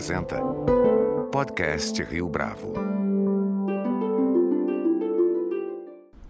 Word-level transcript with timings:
apresenta 0.00 0.40
Podcast 1.30 2.02
Rio 2.04 2.26
Bravo. 2.26 2.72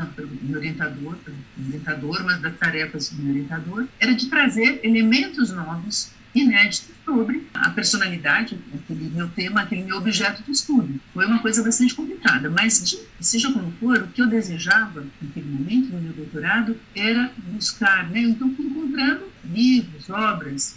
não, 0.00 0.28
meu 0.42 0.58
orientador, 0.58 1.16
orientador, 1.66 2.24
mas 2.24 2.40
das 2.40 2.56
tarefas 2.56 3.10
do 3.10 3.22
meu 3.22 3.32
orientador, 3.32 3.86
era 3.98 4.14
de 4.14 4.26
trazer 4.26 4.80
elementos 4.82 5.52
novos, 5.52 6.10
inéditos, 6.34 6.90
sobre 7.04 7.44
a 7.52 7.70
personalidade, 7.70 8.56
aquele 8.72 9.10
meu 9.10 9.28
tema, 9.30 9.62
aquele 9.62 9.82
meu 9.82 9.96
objeto 9.96 10.44
de 10.44 10.52
estudo. 10.52 11.00
Foi 11.12 11.26
uma 11.26 11.40
coisa 11.40 11.62
bastante 11.62 11.92
complicada, 11.94 12.48
mas 12.48 12.84
de, 12.84 12.98
seja 13.20 13.52
como 13.52 13.72
for, 13.72 13.98
o 13.98 14.06
que 14.08 14.22
eu 14.22 14.28
desejava 14.28 15.04
naquele 15.20 15.48
momento, 15.50 15.92
no 15.92 16.00
meu 16.00 16.12
doutorado, 16.12 16.76
era 16.94 17.32
buscar, 17.48 18.08
né, 18.10 18.20
então 18.20 18.48
encontrando 18.48 19.24
livros, 19.44 20.08
obras, 20.08 20.76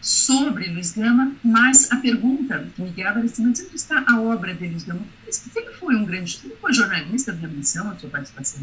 sobre 0.00 0.68
Luiz 0.70 0.92
Gama, 0.92 1.34
mas 1.44 1.92
a 1.92 1.96
pergunta 1.96 2.66
que 2.74 2.82
me 2.82 2.90
guiava 2.90 3.18
era 3.18 3.26
assim, 3.26 3.46
mas 3.46 3.60
onde 3.60 3.76
está 3.76 4.02
a 4.08 4.20
obra 4.20 4.54
de 4.54 4.66
Luiz 4.66 4.84
Gama? 4.84 5.02
Se 5.30 5.50
ele 5.54 5.69
foi 5.90 5.96
um 5.96 6.04
grande, 6.04 6.40
ele 6.44 6.54
foi 6.60 6.72
jornalista, 6.72 7.32
havia 7.32 7.48
menção 7.48 7.90
a 7.90 7.96
sua 7.96 8.08
participação 8.08 8.62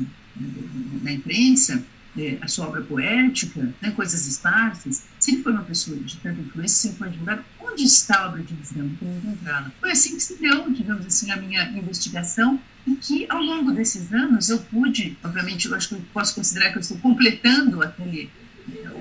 na 1.02 1.12
imprensa, 1.12 1.84
é, 2.18 2.38
a 2.42 2.48
sua 2.48 2.68
obra 2.68 2.82
poética, 2.82 3.74
né, 3.82 3.92
coisas 3.92 4.26
esparsas, 4.26 5.04
se 5.20 5.32
ele 5.32 5.44
foi 5.44 5.52
uma 5.52 5.64
pessoa 5.64 5.98
de 5.98 6.16
tanta 6.18 6.40
influência, 6.40 6.90
se 6.90 6.98
foi 6.98 7.10
divulgado, 7.10 7.44
onde 7.60 7.84
está 7.84 8.20
a 8.20 8.28
obra 8.30 8.42
de 8.42 8.54
Gama? 8.74 8.96
Como 8.98 9.18
encontrá-la? 9.18 9.72
Foi 9.78 9.92
assim 9.92 10.16
que 10.16 10.24
se 10.24 10.40
deu, 10.40 10.72
digamos 10.72 11.06
assim, 11.06 11.30
a 11.30 11.36
minha 11.36 11.70
investigação, 11.72 12.60
e 12.88 12.96
que 12.96 13.26
ao 13.30 13.42
longo 13.42 13.74
desses 13.74 14.14
anos 14.14 14.50
eu 14.50 14.60
pude, 14.60 15.18
obviamente, 15.22 15.68
eu 15.68 15.76
acho 15.76 15.90
que 15.90 15.96
eu 15.96 16.02
posso 16.14 16.34
considerar 16.34 16.72
que 16.72 16.78
eu 16.78 16.82
estou 16.82 16.98
completando 17.00 17.84
aquele, 17.84 18.30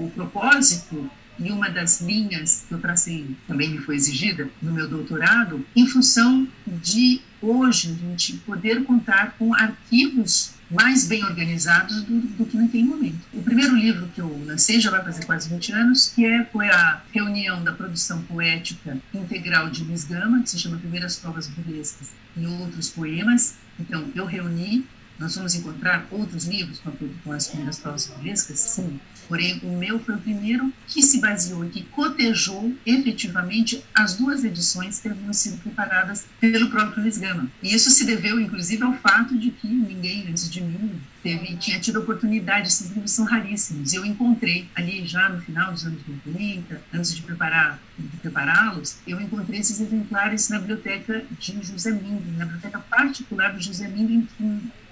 o 0.00 0.10
propósito 0.10 1.09
e 1.38 1.50
uma 1.50 1.69
das 1.69 2.00
linhas 2.00 2.64
que 2.66 2.74
eu 2.74 2.78
tracei 2.78 3.36
também 3.47 3.70
me 3.70 3.78
foi 3.78 3.97
exigida 3.97 4.48
no 4.62 4.72
meu 4.72 4.88
doutorado, 4.88 5.64
em 5.74 5.86
função 5.86 6.48
de 6.66 7.20
hoje 7.41 7.88
a 7.88 8.08
gente 8.08 8.34
poder 8.38 8.84
contar 8.84 9.36
com 9.38 9.54
arquivos 9.54 10.52
mais 10.70 11.06
bem 11.06 11.22
organizados 11.24 12.02
do, 12.02 12.20
do, 12.20 12.44
que 12.44 12.56
naquele 12.56 12.84
momento. 12.84 13.20
O 13.32 13.42
primeiro 13.42 13.76
livro 13.76 14.08
que 14.14 14.20
eu 14.20 14.44
lancei 14.47 14.80
já 14.80 14.91
vai 14.91 15.02
fazer 15.04 15.24
quase 15.24 15.48
20 15.48 15.72
anos, 15.72 16.12
que 16.14 16.26
é, 16.26 16.44
foi 16.44 16.69
a 16.69 17.02
reunião 17.12 17.62
da 17.62 17.72
produção 17.72 18.20
poética 18.22 18.98
integral 19.14 19.70
de 19.70 19.84
Luiz 19.84 20.04
Gama, 20.04 20.42
que 20.42 20.50
se 20.50 20.58
chama 20.58 20.78
Primeiras 20.78 21.16
Provas 21.16 21.47
Burlescas 21.47 22.08
e 22.36 22.47
Outros 22.47 22.91
Poemas. 22.91 23.54
Então, 23.78 24.10
eu 24.14 24.26
reuni 24.26 24.84
nós 25.18 25.34
vamos 25.34 25.54
encontrar 25.54 26.06
outros 26.10 26.44
livros 26.44 26.78
com, 26.80 26.92
com 27.24 27.32
as 27.32 27.48
primeiras 27.48 27.78
provas 27.78 28.06
burlescas? 28.06 28.58
Sim. 28.58 29.00
Porém, 29.28 29.60
o 29.62 29.76
meu 29.76 29.98
foi 29.98 30.14
o 30.14 30.20
primeiro 30.20 30.72
que 30.87 31.03
se 31.03 31.20
baseou 31.20 31.64
e 31.64 31.70
que 31.70 31.82
cotejou 31.82 32.75
efetivamente 32.84 33.82
as 33.94 34.14
duas 34.14 34.44
edições 34.44 35.00
que 35.00 35.09
haviam 35.09 35.32
sido 35.32 35.59
preparadas 35.59 36.26
pelo 36.41 36.70
próprio 36.70 37.03
Luiz 37.03 37.19
Gama. 37.19 37.50
E 37.62 37.75
isso 37.75 37.91
se 37.91 38.04
deveu, 38.04 38.38
inclusive, 38.41 38.82
ao 38.82 38.94
fato 38.94 39.36
de 39.38 39.50
que 39.50 39.66
ninguém 39.66 40.28
antes 40.28 40.50
de 40.50 40.60
mim 40.60 41.00
teve, 41.26 41.56
tinha 41.56 41.81
tido 41.81 41.98
oportunidade, 41.98 42.69
esses 42.69 42.88
livros 42.91 43.10
são 43.10 43.25
raríssimos. 43.25 43.92
Eu 43.92 44.04
encontrei 44.04 44.69
ali 44.76 45.04
já 45.04 45.28
no 45.28 45.41
final 45.42 45.72
dos 45.72 45.84
anos 45.84 46.00
90, 46.06 46.81
antes 46.94 47.16
de 47.16 47.22
preparar 47.22 47.81
de 47.98 48.16
prepará-los, 48.19 48.98
eu 49.06 49.20
encontrei 49.20 49.59
esses 49.59 49.81
exemplares 49.81 50.48
na 50.48 50.60
biblioteca 50.60 51.25
de 51.36 51.59
José 51.62 51.91
Mindlin, 51.91 52.36
na 52.36 52.44
biblioteca 52.44 52.78
particular 52.78 53.53
do 53.53 53.60
José 53.60 53.88
Mindlin, 53.88 54.28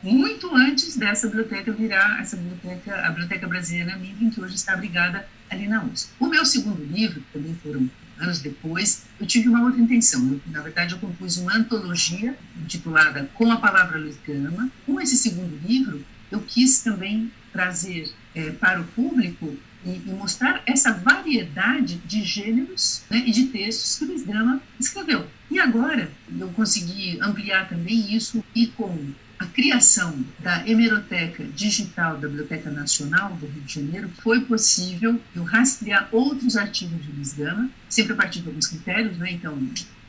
muito 0.02 0.54
antes 0.56 0.96
dessa 0.96 1.28
biblioteca 1.28 1.70
virar 1.70 2.20
essa 2.20 2.36
biblioteca, 2.36 3.06
a 3.06 3.10
Biblioteca 3.10 3.46
Brasileira 3.46 3.96
Mindlin, 3.96 4.30
que 4.30 4.40
hoje 4.40 4.56
está 4.56 4.72
abrigada 4.72 5.28
ali 5.48 5.68
na 5.68 5.84
USP. 5.84 6.10
O 6.18 6.26
meu 6.26 6.44
segundo 6.44 6.82
livro, 6.84 7.20
que 7.20 7.38
também 7.38 7.54
foram 7.62 7.88
anos 8.18 8.40
depois, 8.40 9.04
eu 9.20 9.26
tive 9.26 9.48
uma 9.48 9.62
outra 9.64 9.80
intenção. 9.80 10.20
Eu, 10.32 10.40
na 10.46 10.62
verdade, 10.62 10.94
eu 10.94 10.98
compus 10.98 11.36
uma 11.36 11.56
antologia 11.56 12.36
intitulada 12.62 13.28
Com 13.34 13.50
a 13.50 13.56
Palavra 13.56 13.98
Luiz 13.98 14.16
Gama. 14.26 14.70
Com 14.86 15.00
esse 15.00 15.16
segundo 15.16 15.58
livro, 15.66 16.04
eu 16.30 16.40
quis 16.40 16.80
também 16.80 17.30
trazer 17.52 18.12
é, 18.34 18.50
para 18.50 18.80
o 18.80 18.84
público 18.84 19.56
e, 19.84 19.90
e, 19.90 20.12
mostrar 20.12 20.62
essa 20.66 20.92
variedade 20.92 21.96
de 21.98 22.24
gêneros 22.24 23.02
né, 23.10 23.22
e 23.26 23.30
de 23.30 23.46
textos 23.46 23.98
que 23.98 24.04
Luiz 24.06 24.24
Gama 24.24 24.60
escreveu. 24.80 25.26
E 25.50 25.58
agora 25.60 26.10
eu 26.38 26.48
consegui 26.48 27.18
ampliar 27.20 27.68
também 27.68 28.14
isso 28.14 28.42
e 28.54 28.66
com 28.66 29.12
a 29.38 29.46
criação 29.46 30.24
da 30.38 30.66
hemeroteca 30.68 31.44
digital 31.44 32.16
da 32.16 32.28
Biblioteca 32.28 32.70
Nacional 32.70 33.34
do 33.34 33.46
Rio 33.46 33.62
de 33.62 33.74
Janeiro, 33.74 34.08
foi 34.22 34.40
possível 34.40 35.20
eu 35.34 35.42
rastrear 35.42 36.08
outros 36.12 36.56
artigos 36.56 37.04
de 37.04 37.12
Luiz 37.12 37.34
Gama, 37.34 37.68
sempre 37.88 38.14
a 38.14 38.16
partir 38.16 38.40
de 38.40 38.48
alguns 38.48 38.66
critérios, 38.66 39.18
né? 39.18 39.32
então, 39.32 39.56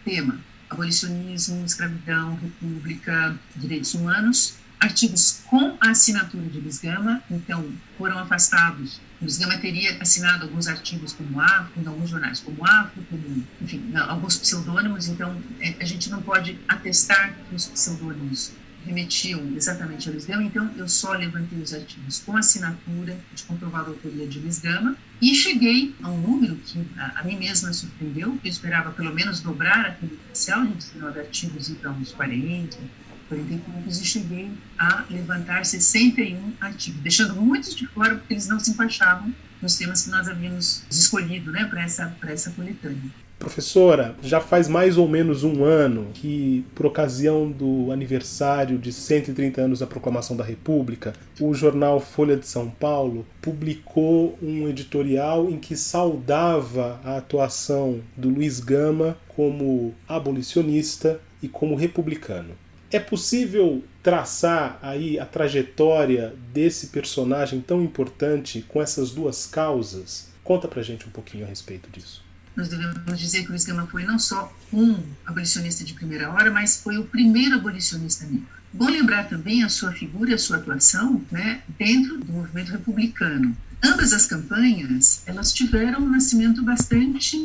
tema, 0.03 0.39
abolicionismo, 0.69 1.65
escravidão, 1.65 2.35
república, 2.35 3.37
direitos 3.55 3.93
humanos, 3.93 4.55
artigos 4.85 5.41
com 5.47 5.75
a 5.81 5.89
assinatura 5.89 6.45
de 6.47 6.59
Luiz 6.59 6.79
Gama, 6.79 7.21
então 7.29 7.67
foram 7.97 8.17
afastados. 8.19 9.01
Luiz 9.21 9.37
Gama 9.37 9.57
teria 9.57 9.97
assinado 9.99 10.43
alguns 10.43 10.67
artigos 10.67 11.13
como 11.13 11.41
Afro, 11.41 11.81
em 11.81 11.87
alguns 11.87 12.09
jornais 12.09 12.39
como 12.39 12.65
Afro, 12.65 13.03
como, 13.09 13.43
enfim, 13.61 13.91
alguns 13.95 14.37
pseudônimos, 14.37 15.07
então 15.07 15.41
é, 15.59 15.75
a 15.79 15.85
gente 15.85 16.09
não 16.09 16.21
pode 16.21 16.59
atestar 16.67 17.35
que 17.49 17.55
os 17.55 17.65
pseudônimos 17.65 18.51
remetiam 18.85 19.41
exatamente 19.55 20.07
a 20.07 20.11
Luiz 20.11 20.25
Gama, 20.25 20.43
então 20.43 20.69
eu 20.77 20.87
só 20.87 21.13
levantei 21.13 21.59
os 21.59 21.73
artigos 21.73 22.19
com 22.19 22.37
assinatura 22.37 23.17
de 23.33 23.43
comprovada 23.43 23.89
autoria 23.89 24.27
de 24.27 24.39
Luiz 24.39 24.59
Gama 24.59 24.95
e 25.19 25.33
cheguei 25.33 25.95
a 26.03 26.09
um 26.09 26.21
número 26.21 26.55
que 26.57 26.85
a, 26.97 27.21
a 27.21 27.23
mim 27.23 27.37
mesma 27.37 27.73
surpreendeu, 27.73 28.37
que 28.37 28.47
eu 28.47 28.51
esperava 28.51 28.91
pelo 28.91 29.13
menos 29.13 29.41
dobrar 29.41 29.85
aquele 29.87 30.19
inicial 30.27 30.65
de 30.65 30.73
19 30.73 31.19
artigos 31.19 31.69
e 31.69 31.73
para 31.73 31.89
uns 31.89 32.11
40, 32.11 32.77
40 33.27 33.53
e 33.53 33.57
poucos, 33.57 34.01
e 34.01 34.05
cheguei 34.05 34.51
a 34.77 35.05
levantar 35.09 35.65
61 35.65 36.53
artigos, 36.59 37.01
deixando 37.01 37.35
muitos 37.35 37.75
de 37.75 37.87
fora 37.87 38.15
porque 38.15 38.33
eles 38.33 38.47
não 38.47 38.59
se 38.59 38.71
encaixavam 38.71 39.33
nos 39.61 39.75
temas 39.75 40.03
que 40.03 40.09
nós 40.09 40.27
havíamos 40.27 40.83
escolhido 40.89 41.51
né, 41.51 41.65
para 41.65 41.83
essa, 41.83 42.15
essa 42.27 42.51
coletânea. 42.51 43.11
Professora, 43.37 44.15
já 44.23 44.39
faz 44.39 44.69
mais 44.69 44.97
ou 44.97 45.09
menos 45.09 45.43
um 45.43 45.63
ano 45.65 46.07
que, 46.13 46.65
por 46.73 46.85
ocasião 46.85 47.51
do 47.51 47.91
aniversário 47.91 48.77
de 48.77 48.93
130 48.93 49.61
anos 49.61 49.79
da 49.79 49.87
Proclamação 49.87 50.37
da 50.37 50.43
República, 50.43 51.13
o 51.39 51.53
jornal 51.53 51.99
Folha 51.99 52.37
de 52.37 52.47
São 52.47 52.69
Paulo 52.69 53.25
publicou 53.41 54.39
um 54.41 54.69
editorial 54.69 55.49
em 55.49 55.59
que 55.59 55.75
saudava 55.75 56.99
a 57.03 57.17
atuação 57.17 57.99
do 58.15 58.29
Luiz 58.29 58.61
Gama 58.61 59.17
como 59.27 59.93
abolicionista 60.07 61.19
e 61.43 61.49
como 61.49 61.75
republicano. 61.75 62.55
É 62.91 62.99
possível 62.99 63.83
traçar 64.03 64.79
aí 64.81 65.19
a 65.19 65.25
trajetória 65.25 66.35
desse 66.53 66.87
personagem 66.87 67.61
tão 67.61 67.83
importante 67.83 68.63
com 68.67 68.81
essas 68.81 69.11
duas 69.11 69.45
causas? 69.45 70.29
Conta 70.43 70.67
pra 70.67 70.83
gente 70.83 71.07
um 71.07 71.11
pouquinho 71.11 71.45
a 71.45 71.47
respeito 71.47 71.89
disso 71.89 72.25
nós 72.55 72.69
devemos 72.69 73.19
dizer 73.19 73.43
que 73.43 73.49
Luiz 73.49 73.65
Gama 73.65 73.85
foi 73.87 74.03
não 74.03 74.17
só 74.17 74.51
um 74.71 74.97
abolicionista 75.25 75.83
de 75.83 75.93
primeira 75.93 76.31
hora, 76.31 76.49
mas 76.49 76.81
foi 76.81 76.97
o 76.97 77.03
primeiro 77.03 77.55
abolicionista 77.55 78.25
negro. 78.25 78.47
Bom 78.71 78.89
lembrar 78.89 79.27
também 79.29 79.63
a 79.63 79.69
sua 79.69 79.91
figura 79.91 80.35
a 80.35 80.37
sua 80.37 80.57
atuação 80.57 81.21
né, 81.31 81.61
dentro 81.77 82.17
do 82.17 82.31
movimento 82.31 82.71
republicano. 82.71 83.55
Ambas 83.83 84.13
as 84.13 84.25
campanhas, 84.25 85.21
elas 85.25 85.53
tiveram 85.53 86.01
um 86.01 86.09
nascimento 86.09 86.63
bastante 86.63 87.37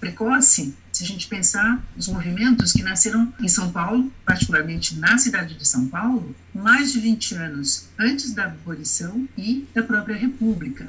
precoce, 0.00 0.74
se 0.92 1.04
a 1.04 1.06
gente 1.06 1.28
pensar 1.28 1.82
os 1.96 2.08
movimentos 2.08 2.72
que 2.72 2.82
nasceram 2.82 3.32
em 3.40 3.48
São 3.48 3.70
Paulo, 3.70 4.12
particularmente 4.24 4.96
na 4.96 5.16
cidade 5.16 5.54
de 5.54 5.66
São 5.66 5.86
Paulo, 5.86 6.34
mais 6.54 6.92
de 6.92 7.00
20 7.00 7.34
anos 7.36 7.88
antes 7.98 8.32
da 8.32 8.44
abolição 8.44 9.28
e 9.36 9.66
da 9.74 9.82
própria 9.82 10.16
República. 10.16 10.88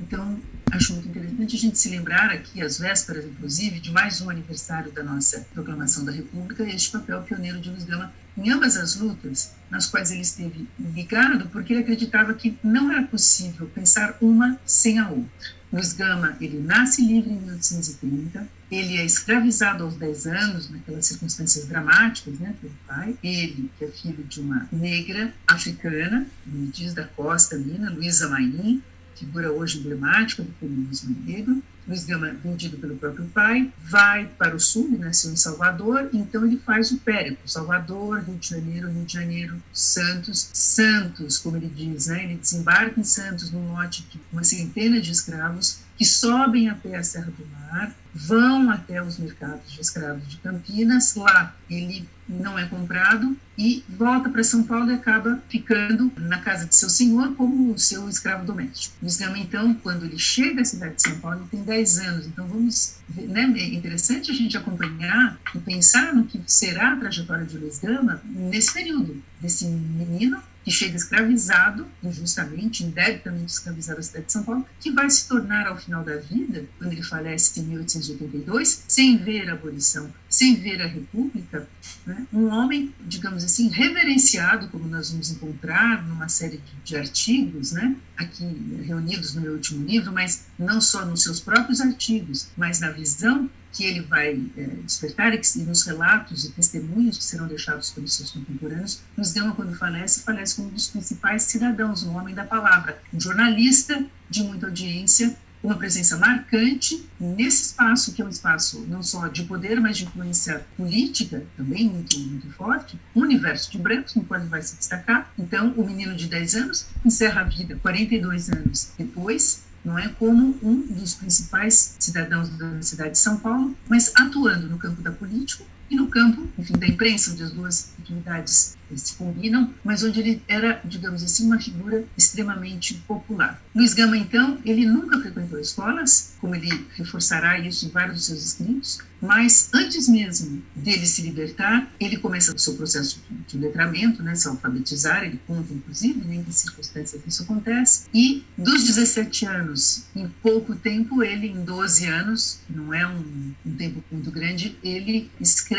Então, 0.00 0.38
acho 0.70 0.92
muito 0.92 1.08
interessante 1.08 1.56
a 1.56 1.58
gente 1.58 1.78
se 1.78 1.88
lembrar 1.88 2.30
aqui, 2.30 2.62
às 2.62 2.78
vésperas, 2.78 3.24
inclusive, 3.24 3.80
de 3.80 3.90
mais 3.90 4.20
um 4.20 4.28
aniversário 4.28 4.92
da 4.92 5.02
nossa 5.02 5.46
proclamação 5.52 6.04
da 6.04 6.12
República, 6.12 6.62
este 6.64 6.90
papel 6.90 7.22
pioneiro 7.22 7.60
de 7.60 7.70
Luiz 7.70 7.84
Gama 7.84 8.12
em 8.36 8.50
ambas 8.50 8.76
as 8.76 8.96
lutas, 8.96 9.54
nas 9.70 9.86
quais 9.86 10.10
ele 10.10 10.20
esteve 10.20 10.68
ligado, 10.78 11.48
porque 11.48 11.72
ele 11.72 11.80
acreditava 11.80 12.34
que 12.34 12.58
não 12.62 12.92
era 12.92 13.02
possível 13.04 13.66
pensar 13.74 14.16
uma 14.20 14.60
sem 14.66 14.98
a 14.98 15.08
outra. 15.08 15.56
Luiz 15.72 15.92
Gama, 15.94 16.36
ele 16.40 16.60
nasce 16.60 17.04
livre 17.04 17.30
em 17.30 17.40
1830, 17.40 18.46
ele 18.70 18.98
é 18.98 19.04
escravizado 19.04 19.84
aos 19.84 19.96
10 19.96 20.26
anos, 20.26 20.70
naquelas 20.70 21.06
circunstâncias 21.06 21.66
dramáticas, 21.66 22.38
né, 22.38 22.54
pelo 22.60 22.74
pai. 22.86 23.16
Ele, 23.22 23.70
que 23.78 23.84
é 23.84 23.88
filho 23.88 24.24
de 24.24 24.40
uma 24.40 24.68
negra 24.70 25.32
africana, 25.46 26.26
diz 26.46 26.94
da 26.94 27.04
Costa, 27.04 27.56
Mina, 27.56 27.90
Luísa 27.90 28.28
Maim, 28.28 28.82
figura 29.16 29.50
hoje 29.52 29.78
emblemática 29.78 30.42
do 30.42 30.52
feminismo 30.60 31.16
negro. 31.24 31.62
Luiz 31.86 32.04
Gama, 32.04 32.34
vendido 32.42 32.76
pelo 32.78 32.96
próprio 32.96 33.26
pai, 33.26 33.72
vai 33.78 34.26
para 34.26 34.56
o 34.56 34.60
sul, 34.60 34.98
nasceu 34.98 35.32
em 35.32 35.36
Salvador, 35.36 36.10
então 36.12 36.44
ele 36.44 36.58
faz 36.58 36.90
o 36.90 36.98
périplo, 36.98 37.48
Salvador, 37.48 38.24
Rio 38.24 38.36
de 38.36 38.48
Janeiro, 38.48 38.90
Rio 38.90 39.04
de 39.04 39.12
Janeiro, 39.12 39.62
Santos, 39.72 40.50
Santos, 40.52 41.38
como 41.38 41.56
ele 41.56 41.68
diz, 41.68 42.08
né? 42.08 42.24
ele 42.24 42.36
desembarca 42.36 42.98
em 42.98 43.04
Santos 43.04 43.52
num 43.52 43.72
lote 43.72 44.02
de 44.10 44.20
uma 44.32 44.42
centena 44.42 45.00
de 45.00 45.12
escravos 45.12 45.85
que 45.96 46.04
sobem 46.04 46.68
até 46.68 46.96
a 46.96 47.02
Serra 47.02 47.32
do 47.36 47.46
Mar, 47.46 47.94
vão 48.14 48.70
até 48.70 49.02
os 49.02 49.18
mercados 49.18 49.72
de 49.72 49.80
escravos 49.80 50.26
de 50.28 50.38
Campinas, 50.38 51.14
lá 51.14 51.54
ele 51.68 52.08
não 52.28 52.58
é 52.58 52.66
comprado 52.66 53.36
e 53.56 53.84
volta 53.88 54.28
para 54.28 54.42
São 54.42 54.62
Paulo 54.62 54.90
e 54.90 54.94
acaba 54.94 55.40
ficando 55.48 56.10
na 56.16 56.40
casa 56.40 56.66
de 56.66 56.74
seu 56.74 56.90
senhor 56.90 57.34
como 57.34 57.78
seu 57.78 58.08
escravo 58.08 58.44
doméstico. 58.44 58.96
Luiz 59.00 59.16
Gama, 59.16 59.38
então, 59.38 59.74
quando 59.74 60.04
ele 60.04 60.18
chega 60.18 60.62
à 60.62 60.64
cidade 60.64 60.96
de 60.96 61.02
São 61.02 61.18
Paulo, 61.20 61.40
ele 61.40 61.48
tem 61.50 61.62
10 61.62 61.98
anos. 61.98 62.26
Então, 62.26 62.46
vamos, 62.46 62.96
né, 63.14 63.52
é 63.56 63.74
interessante 63.74 64.30
a 64.30 64.34
gente 64.34 64.56
acompanhar 64.56 65.38
e 65.54 65.58
pensar 65.58 66.14
no 66.14 66.24
que 66.24 66.40
será 66.46 66.92
a 66.92 66.96
trajetória 66.96 67.44
de 67.44 67.58
Luiz 67.58 67.78
Gama 67.78 68.20
nesse 68.24 68.72
período, 68.72 69.22
desse 69.40 69.66
menino 69.66 70.42
que 70.66 70.72
chega 70.72 70.96
escravizado, 70.96 71.86
injustamente, 72.02 72.82
indebitamente 72.82 73.52
escravizado 73.52 74.00
à 74.00 74.02
cidade 74.02 74.26
de 74.26 74.32
São 74.32 74.42
Paulo, 74.42 74.66
que 74.80 74.90
vai 74.90 75.08
se 75.08 75.28
tornar, 75.28 75.64
ao 75.68 75.78
final 75.78 76.02
da 76.02 76.16
vida, 76.16 76.64
quando 76.76 76.90
ele 76.90 77.04
falece 77.04 77.60
em 77.60 77.62
1882, 77.62 78.82
sem 78.88 79.16
ver 79.16 79.48
a 79.48 79.52
abolição, 79.52 80.12
sem 80.28 80.56
ver 80.56 80.82
a 80.82 80.86
república, 80.88 81.68
né, 82.04 82.26
um 82.32 82.48
homem, 82.48 82.92
digamos 83.02 83.44
assim, 83.44 83.68
reverenciado, 83.68 84.66
como 84.66 84.88
nós 84.88 85.12
vamos 85.12 85.30
encontrar 85.30 86.04
numa 86.04 86.28
série 86.28 86.56
de, 86.56 86.72
de 86.82 86.96
artigos, 86.96 87.70
né, 87.70 87.94
aqui 88.16 88.44
reunidos 88.84 89.36
no 89.36 89.42
meu 89.42 89.52
último 89.52 89.86
livro, 89.86 90.12
mas 90.12 90.46
não 90.58 90.80
só 90.80 91.04
nos 91.04 91.22
seus 91.22 91.38
próprios 91.38 91.80
artigos, 91.80 92.48
mas 92.56 92.80
na 92.80 92.90
visão 92.90 93.48
que 93.72 93.84
ele 93.84 94.00
vai 94.00 94.40
é, 94.56 94.62
despertar 94.84 95.34
e 95.34 95.38
que 95.38 95.58
nos 95.60 95.84
relatos 95.84 96.44
e 96.44 96.52
testemunhos 96.52 97.18
que 97.18 97.24
serão 97.24 97.46
deixados 97.46 97.90
pelos 97.90 98.14
seus 98.14 98.30
contemporâneos, 98.30 99.00
nos 99.16 99.32
Gama, 99.32 99.54
quando 99.54 99.76
falece, 99.76 100.22
falece 100.22 100.56
como 100.56 100.68
um 100.68 100.72
dos 100.72 100.88
principais 100.88 101.42
cidadãos, 101.42 102.02
um 102.02 102.16
homem 102.16 102.34
da 102.34 102.44
palavra, 102.44 103.00
um 103.12 103.20
jornalista 103.20 104.04
de 104.30 104.42
muita 104.42 104.66
audiência, 104.66 105.36
uma 105.62 105.76
presença 105.76 106.16
marcante 106.16 107.04
nesse 107.18 107.66
espaço, 107.66 108.12
que 108.12 108.22
é 108.22 108.24
um 108.24 108.28
espaço 108.28 108.86
não 108.88 109.02
só 109.02 109.26
de 109.26 109.42
poder, 109.44 109.80
mas 109.80 109.98
de 109.98 110.04
influência 110.04 110.64
política 110.76 111.42
também 111.56 111.88
muito, 111.88 112.18
muito 112.18 112.48
forte, 112.52 112.98
um 113.14 113.22
universo 113.22 113.70
de 113.72 113.78
brancos 113.78 114.14
no 114.14 114.24
qual 114.24 114.40
ele 114.40 114.48
vai 114.48 114.62
se 114.62 114.76
destacar. 114.76 115.32
Então, 115.36 115.72
o 115.76 115.84
menino 115.84 116.14
de 116.14 116.28
10 116.28 116.54
anos 116.54 116.86
encerra 117.04 117.40
a 117.40 117.44
vida 117.44 117.76
42 117.82 118.50
anos 118.50 118.92
depois, 118.96 119.64
não 119.86 119.96
é 119.96 120.08
como 120.08 120.58
um 120.60 120.82
dos 120.82 121.14
principais 121.14 121.94
cidadãos 122.00 122.48
da 122.50 122.82
cidade 122.82 123.12
de 123.12 123.18
São 123.18 123.38
Paulo, 123.38 123.74
mas 123.88 124.12
atuando 124.16 124.68
no 124.68 124.78
campo 124.78 125.00
da 125.00 125.12
política 125.12 125.64
e 125.90 125.96
no 125.96 126.08
campo, 126.08 126.46
enfim, 126.58 126.74
da 126.74 126.86
imprensa, 126.86 127.32
onde 127.32 127.42
as 127.42 127.50
duas 127.50 127.92
atividades 128.00 128.76
se 128.94 129.14
combinam, 129.14 129.74
mas 129.82 130.04
onde 130.04 130.20
ele 130.20 130.42
era, 130.46 130.80
digamos 130.84 131.22
assim, 131.22 131.46
uma 131.46 131.60
figura 131.60 132.04
extremamente 132.16 132.94
popular. 133.06 133.60
Luiz 133.74 133.94
Gama, 133.94 134.16
então, 134.16 134.58
ele 134.64 134.86
nunca 134.86 135.20
frequentou 135.20 135.58
escolas, 135.58 136.34
como 136.40 136.54
ele 136.54 136.86
reforçará 136.94 137.58
isso 137.58 137.86
em 137.86 137.88
vários 137.88 138.16
dos 138.16 138.26
seus 138.26 138.46
escritos, 138.46 138.98
mas 139.20 139.70
antes 139.74 140.08
mesmo 140.08 140.62
dele 140.74 141.06
se 141.06 141.22
libertar, 141.22 141.90
ele 141.98 142.18
começa 142.18 142.54
o 142.54 142.58
seu 142.58 142.74
processo 142.74 143.20
de 143.48 143.58
letramento, 143.58 144.22
né, 144.22 144.34
se 144.34 144.46
alfabetizar, 144.46 145.24
ele 145.24 145.40
conta, 145.46 145.72
inclusive, 145.72 146.20
né, 146.24 146.36
em 146.36 146.44
que 146.44 146.52
circunstâncias 146.52 147.20
isso 147.26 147.42
acontece, 147.42 148.04
e 148.14 148.44
dos 148.56 148.84
17 148.84 149.46
anos, 149.46 150.04
em 150.14 150.28
pouco 150.28 150.76
tempo, 150.76 151.22
ele, 151.22 151.48
em 151.48 151.64
12 151.64 152.06
anos, 152.06 152.60
não 152.68 152.94
é 152.94 153.06
um, 153.06 153.52
um 153.64 153.74
tempo 153.74 154.04
muito 154.12 154.30
grande, 154.30 154.78
ele 154.82 155.30
escreve 155.40 155.75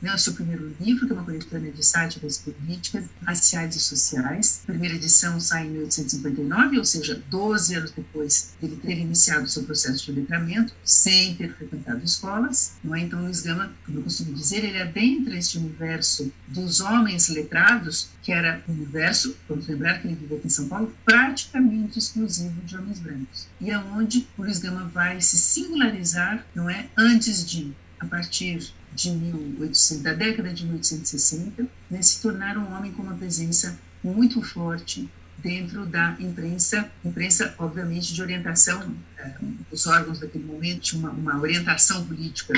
né, 0.00 0.14
o 0.14 0.18
seu 0.18 0.34
primeiro 0.34 0.74
livro, 0.80 1.06
que 1.06 1.12
é 1.12 1.14
uma 1.14 1.24
coletânea 1.24 1.72
de 1.72 1.84
sátiras 1.84 2.38
políticas, 2.38 3.04
raciais 3.24 3.74
e 3.74 3.80
sociais. 3.80 4.60
A 4.64 4.66
primeira 4.72 4.94
edição 4.94 5.40
sai 5.40 5.66
em 5.66 5.70
1859, 5.70 6.78
ou 6.78 6.84
seja, 6.84 7.22
12 7.28 7.74
anos 7.74 7.90
depois 7.90 8.54
dele 8.60 8.76
ter 8.76 8.98
iniciado 8.98 9.48
seu 9.48 9.64
processo 9.64 10.04
de 10.06 10.20
letramento, 10.20 10.74
sem 10.84 11.34
ter 11.34 11.52
frequentado 11.54 12.04
escolas. 12.04 12.76
É? 12.84 12.98
Então, 13.00 13.22
Luiz 13.22 13.40
Gama, 13.40 13.72
como 13.84 13.98
eu 13.98 14.02
costumo 14.02 14.32
dizer, 14.32 14.64
ele 14.64 14.80
adentra 14.80 15.36
este 15.36 15.58
universo 15.58 16.32
dos 16.46 16.80
homens 16.80 17.28
letrados, 17.28 18.10
que 18.22 18.32
era 18.32 18.62
um 18.68 18.72
universo, 18.72 19.36
vamos 19.48 19.66
lembrar 19.66 20.00
que 20.00 20.08
ele 20.08 20.14
viveu 20.14 20.38
aqui 20.38 20.46
em 20.46 20.50
São 20.50 20.68
Paulo, 20.68 20.94
praticamente 21.04 21.98
exclusivo 21.98 22.60
de 22.62 22.76
homens 22.76 22.98
brancos. 22.98 23.48
E 23.60 23.70
é 23.70 23.78
onde 23.78 24.26
o 24.36 24.42
Luiz 24.42 24.58
Gama 24.58 24.90
vai 24.92 25.20
se 25.20 25.38
singularizar, 25.38 26.46
não 26.54 26.68
é? 26.68 26.88
Antes 26.96 27.44
de, 27.48 27.72
a 27.98 28.06
partir 28.06 28.72
de 28.96 29.10
1800, 29.10 30.02
da 30.02 30.14
década 30.14 30.52
de 30.52 30.64
1860, 30.64 31.68
né, 31.90 32.00
se 32.00 32.22
tornar 32.22 32.56
um 32.56 32.74
homem 32.74 32.92
com 32.92 33.02
uma 33.02 33.14
presença 33.14 33.78
muito 34.02 34.40
forte 34.40 35.08
dentro 35.38 35.86
da 35.86 36.16
imprensa, 36.18 36.90
imprensa 37.04 37.54
obviamente 37.58 38.14
de 38.14 38.22
orientação, 38.22 38.94
é, 39.18 39.30
os 39.70 39.86
órgãos 39.86 40.18
daquele 40.18 40.44
momento 40.44 40.80
tinham 40.80 41.04
uma, 41.04 41.10
uma, 41.10 41.40
orientação 41.40 42.04
política 42.04 42.54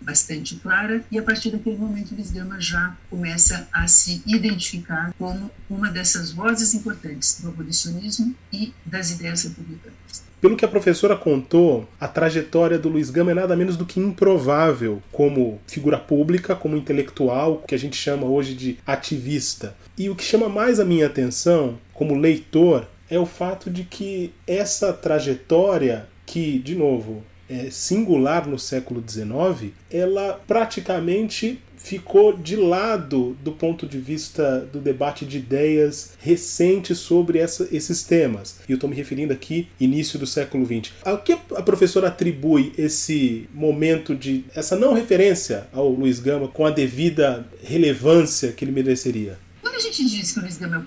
bastante 0.00 0.56
clara 0.56 1.04
e 1.10 1.18
a 1.18 1.22
partir 1.22 1.50
daquele 1.50 1.76
momento 1.76 2.14
Luiz 2.14 2.30
Gama 2.30 2.60
já 2.60 2.96
começa 3.10 3.68
a 3.72 3.88
se 3.88 4.22
identificar 4.26 5.12
como 5.18 5.50
uma 5.68 5.90
dessas 5.90 6.30
vozes 6.32 6.74
importantes 6.74 7.40
do 7.40 7.48
abolicionismo 7.48 8.34
e 8.52 8.72
das 8.84 9.10
ideias 9.10 9.42
republicanas. 9.42 10.26
Pelo 10.40 10.56
que 10.56 10.64
a 10.64 10.68
professora 10.68 11.16
contou, 11.16 11.88
a 11.98 12.06
trajetória 12.06 12.78
do 12.78 12.90
Luiz 12.90 13.08
Gama 13.08 13.30
é 13.30 13.34
nada 13.34 13.56
menos 13.56 13.76
do 13.76 13.86
que 13.86 13.98
improvável 13.98 15.02
como 15.10 15.58
figura 15.66 15.98
pública, 15.98 16.54
como 16.54 16.76
intelectual, 16.76 17.64
que 17.66 17.74
a 17.74 17.78
gente 17.78 17.96
chama 17.96 18.26
hoje 18.26 18.54
de 18.54 18.78
ativista. 18.86 19.74
E 19.96 20.10
o 20.10 20.14
que 20.14 20.22
chama 20.22 20.48
mais 20.48 20.78
a 20.78 20.84
minha 20.84 21.06
atenção, 21.06 21.78
como 21.96 22.14
leitor, 22.14 22.86
é 23.10 23.18
o 23.18 23.26
fato 23.26 23.70
de 23.70 23.84
que 23.84 24.32
essa 24.46 24.92
trajetória, 24.92 26.06
que, 26.24 26.58
de 26.58 26.74
novo, 26.74 27.22
é, 27.48 27.70
singular 27.70 28.46
no 28.46 28.58
século 28.58 29.02
XIX, 29.06 29.72
ela 29.90 30.40
praticamente 30.46 31.60
ficou 31.76 32.36
de 32.36 32.56
lado 32.56 33.36
do 33.44 33.52
ponto 33.52 33.86
de 33.86 33.98
vista 33.98 34.68
do 34.72 34.80
debate 34.80 35.24
de 35.24 35.38
ideias 35.38 36.14
recente 36.18 36.94
sobre 36.96 37.38
essa, 37.38 37.68
esses 37.70 38.02
temas. 38.02 38.58
E 38.68 38.72
eu 38.72 38.74
estou 38.74 38.90
me 38.90 38.96
referindo 38.96 39.32
aqui 39.32 39.68
início 39.78 40.18
do 40.18 40.26
século 40.26 40.66
XX. 40.66 40.92
Ao 41.04 41.18
que 41.18 41.32
a 41.32 41.62
professora 41.62 42.08
atribui 42.08 42.72
esse 42.76 43.48
momento 43.54 44.16
de 44.16 44.44
essa 44.54 44.74
não 44.74 44.94
referência 44.94 45.68
ao 45.72 45.88
Luiz 45.88 46.18
Gama 46.18 46.48
com 46.48 46.66
a 46.66 46.70
devida 46.70 47.46
relevância 47.62 48.50
que 48.50 48.64
ele 48.64 48.72
mereceria? 48.72 49.38
Quando 49.76 49.88
a 49.88 49.92
gente 49.92 50.08
diz 50.08 50.32
que 50.32 50.38
o 50.38 50.42
Luiz 50.42 50.56
Gama 50.56 50.86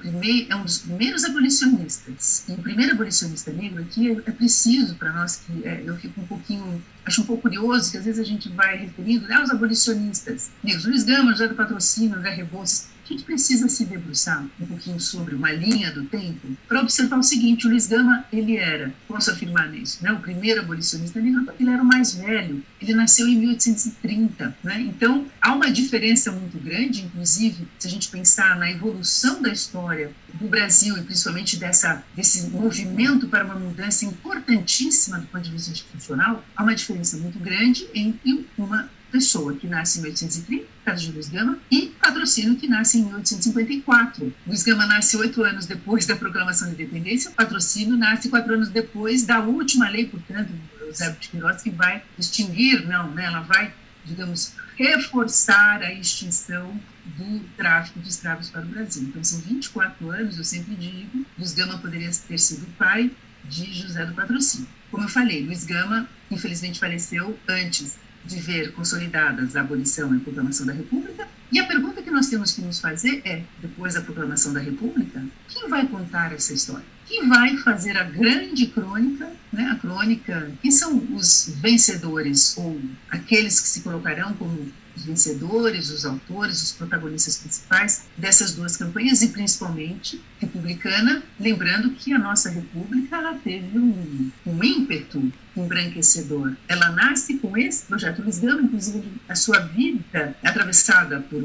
é, 0.49 0.55
um 0.55 0.63
dos 0.63 0.79
primeiros 0.79 1.23
abolicionistas, 1.23 2.43
e 2.49 2.53
o 2.53 2.57
primeiro 2.57 2.93
abolicionista 2.93 3.51
negro 3.51 3.83
aqui 3.83 4.09
é, 4.09 4.13
é 4.13 4.31
preciso 4.31 4.95
para 4.95 5.13
nós 5.13 5.35
que 5.35 5.63
é, 5.63 5.83
eu 5.85 5.95
fico 5.95 6.19
um 6.19 6.25
pouquinho, 6.25 6.83
acho 7.05 7.21
um 7.21 7.25
pouco 7.25 7.43
curioso 7.43 7.91
que 7.91 7.99
às 7.99 8.05
vezes 8.05 8.19
a 8.19 8.23
gente 8.23 8.49
vai 8.49 8.77
referindo 8.77 9.27
né, 9.27 9.35
aos 9.35 9.51
abolicionistas 9.51 10.49
negros, 10.63 10.85
Luiz 10.85 11.03
Gama, 11.03 11.33
José 11.33 11.47
do 11.47 11.53
Patrocínio, 11.53 12.17
André 12.17 12.31
Rebouças, 12.31 12.87
gente 13.13 13.25
precisa 13.25 13.67
se 13.67 13.85
debruçar 13.85 14.45
um 14.59 14.65
pouquinho 14.65 14.99
sobre 14.99 15.35
uma 15.35 15.51
linha 15.51 15.91
do 15.91 16.05
tempo 16.05 16.55
para 16.67 16.81
observar 16.81 17.17
o 17.17 17.23
seguinte: 17.23 17.65
o 17.65 17.69
Luiz 17.69 17.87
Gama, 17.87 18.25
ele 18.31 18.57
era, 18.57 18.93
posso 19.07 19.31
afirmar 19.31 19.69
nisso, 19.69 20.03
né, 20.03 20.11
o 20.11 20.19
primeiro 20.19 20.61
abolicionista 20.61 21.19
negro, 21.19 21.51
ele 21.59 21.69
era 21.69 21.81
o 21.81 21.85
mais 21.85 22.13
velho, 22.13 22.63
ele 22.81 22.93
nasceu 22.93 23.27
em 23.27 23.37
1830. 23.37 24.57
Né? 24.63 24.81
Então, 24.81 25.25
há 25.41 25.53
uma 25.53 25.71
diferença 25.71 26.31
muito 26.31 26.57
grande, 26.59 27.03
inclusive, 27.03 27.67
se 27.77 27.87
a 27.87 27.89
gente 27.91 28.09
pensar 28.09 28.57
na 28.57 28.69
evolução 28.71 29.41
da 29.41 29.51
história 29.51 30.11
do 30.33 30.47
Brasil 30.47 30.97
e 30.97 31.01
principalmente 31.01 31.57
dessa, 31.57 32.03
desse 32.15 32.49
movimento 32.49 33.27
para 33.27 33.45
uma 33.45 33.55
mudança 33.55 34.05
importantíssima 34.05 35.19
do 35.19 35.27
ponto 35.27 35.43
de 35.43 35.51
vista 35.51 35.71
institucional, 35.71 36.43
há 36.55 36.63
uma 36.63 36.75
diferença 36.75 37.17
muito 37.17 37.39
grande 37.39 37.87
entre 37.93 38.47
uma 38.57 38.89
Pessoa, 39.11 39.55
que 39.55 39.67
nasce 39.67 39.99
em 39.99 40.03
1830, 40.03 40.65
caso 40.85 41.05
de 41.05 41.11
Luiz 41.11 41.29
Gama, 41.29 41.57
e 41.71 41.87
Patrocínio, 42.01 42.55
que 42.55 42.67
nasce 42.67 42.99
em 42.99 43.03
1854. 43.03 44.33
Luiz 44.45 44.63
Gama 44.63 44.85
nasce 44.85 45.17
oito 45.17 45.43
anos 45.43 45.65
depois 45.65 46.05
da 46.05 46.15
proclamação 46.15 46.67
da 46.67 46.73
independência, 46.73 47.31
Patrocínio 47.31 47.97
nasce 47.97 48.29
quatro 48.29 48.53
anos 48.53 48.69
depois 48.69 49.23
da 49.23 49.39
última 49.39 49.89
lei, 49.89 50.05
portanto, 50.05 50.51
José 50.87 51.15
de 51.19 51.29
Queiroz, 51.29 51.61
que 51.61 51.69
vai 51.69 52.03
extinguir, 52.17 52.87
não, 52.87 53.11
né, 53.11 53.25
ela 53.25 53.41
vai, 53.41 53.73
digamos, 54.05 54.53
reforçar 54.75 55.81
a 55.83 55.93
extinção 55.93 56.79
do 57.05 57.39
tráfico 57.57 57.99
de 57.99 58.09
escravos 58.09 58.49
para 58.49 58.61
o 58.61 58.65
Brasil. 58.65 59.03
Então, 59.03 59.23
são 59.23 59.39
24 59.39 60.09
anos, 60.11 60.37
eu 60.37 60.43
sempre 60.43 60.75
digo, 60.75 61.25
Luiz 61.37 61.53
Gama 61.53 61.77
poderia 61.77 62.09
ter 62.27 62.37
sido 62.37 62.65
pai 62.77 63.11
de 63.45 63.73
José 63.73 64.05
do 64.05 64.13
Patrocínio. 64.13 64.67
Como 64.91 65.03
eu 65.03 65.09
falei, 65.09 65.45
Luiz 65.45 65.65
Gama, 65.65 66.07
infelizmente, 66.31 66.79
faleceu 66.79 67.37
antes 67.47 67.97
de 68.25 68.39
ver 68.39 68.73
consolidadas 68.73 69.55
a 69.55 69.61
abolição 69.61 70.13
e 70.13 70.17
a 70.17 70.19
proclamação 70.21 70.65
da 70.65 70.73
República. 70.73 71.27
E 71.51 71.59
a 71.59 71.65
pergunta 71.65 72.01
que 72.01 72.11
nós 72.11 72.27
temos 72.27 72.51
que 72.51 72.61
nos 72.61 72.79
fazer 72.79 73.21
é, 73.25 73.43
depois 73.59 73.95
da 73.95 74.01
proclamação 74.01 74.53
da 74.53 74.59
República, 74.59 75.23
quem 75.47 75.67
vai 75.67 75.87
contar 75.87 76.31
essa 76.31 76.53
história? 76.53 76.85
Quem 77.07 77.27
vai 77.27 77.57
fazer 77.57 77.97
a 77.97 78.03
grande 78.03 78.67
crônica, 78.67 79.27
né, 79.51 79.63
a 79.71 79.75
crônica, 79.75 80.51
quem 80.61 80.69
são 80.69 80.97
os 81.15 81.55
vencedores 81.59 82.55
ou 82.55 82.79
aqueles 83.09 83.59
que 83.59 83.67
se 83.67 83.81
colocarão 83.81 84.33
como 84.33 84.71
os 84.99 85.05
vencedores, 85.05 85.89
os 85.89 86.05
autores, 86.05 86.61
os 86.61 86.71
protagonistas 86.73 87.37
principais 87.37 88.03
dessas 88.17 88.53
duas 88.53 88.75
campanhas 88.75 89.21
e 89.21 89.29
principalmente 89.29 90.21
republicana, 90.39 91.23
lembrando 91.39 91.91
que 91.91 92.13
a 92.13 92.19
nossa 92.19 92.49
república 92.49 93.15
ela 93.15 93.33
teve 93.35 93.77
um, 93.77 94.31
um 94.45 94.63
ímpeto 94.63 95.31
embranquecedor. 95.55 96.53
Ela 96.67 96.91
nasce 96.91 97.37
com 97.37 97.57
esse 97.57 97.85
projeto. 97.85 98.23
Gama, 98.39 98.61
inclusive, 98.61 99.03
a 99.27 99.35
sua 99.35 99.59
vida 99.59 100.35
é 100.43 100.47
atravessada 100.47 101.19
por, 101.21 101.43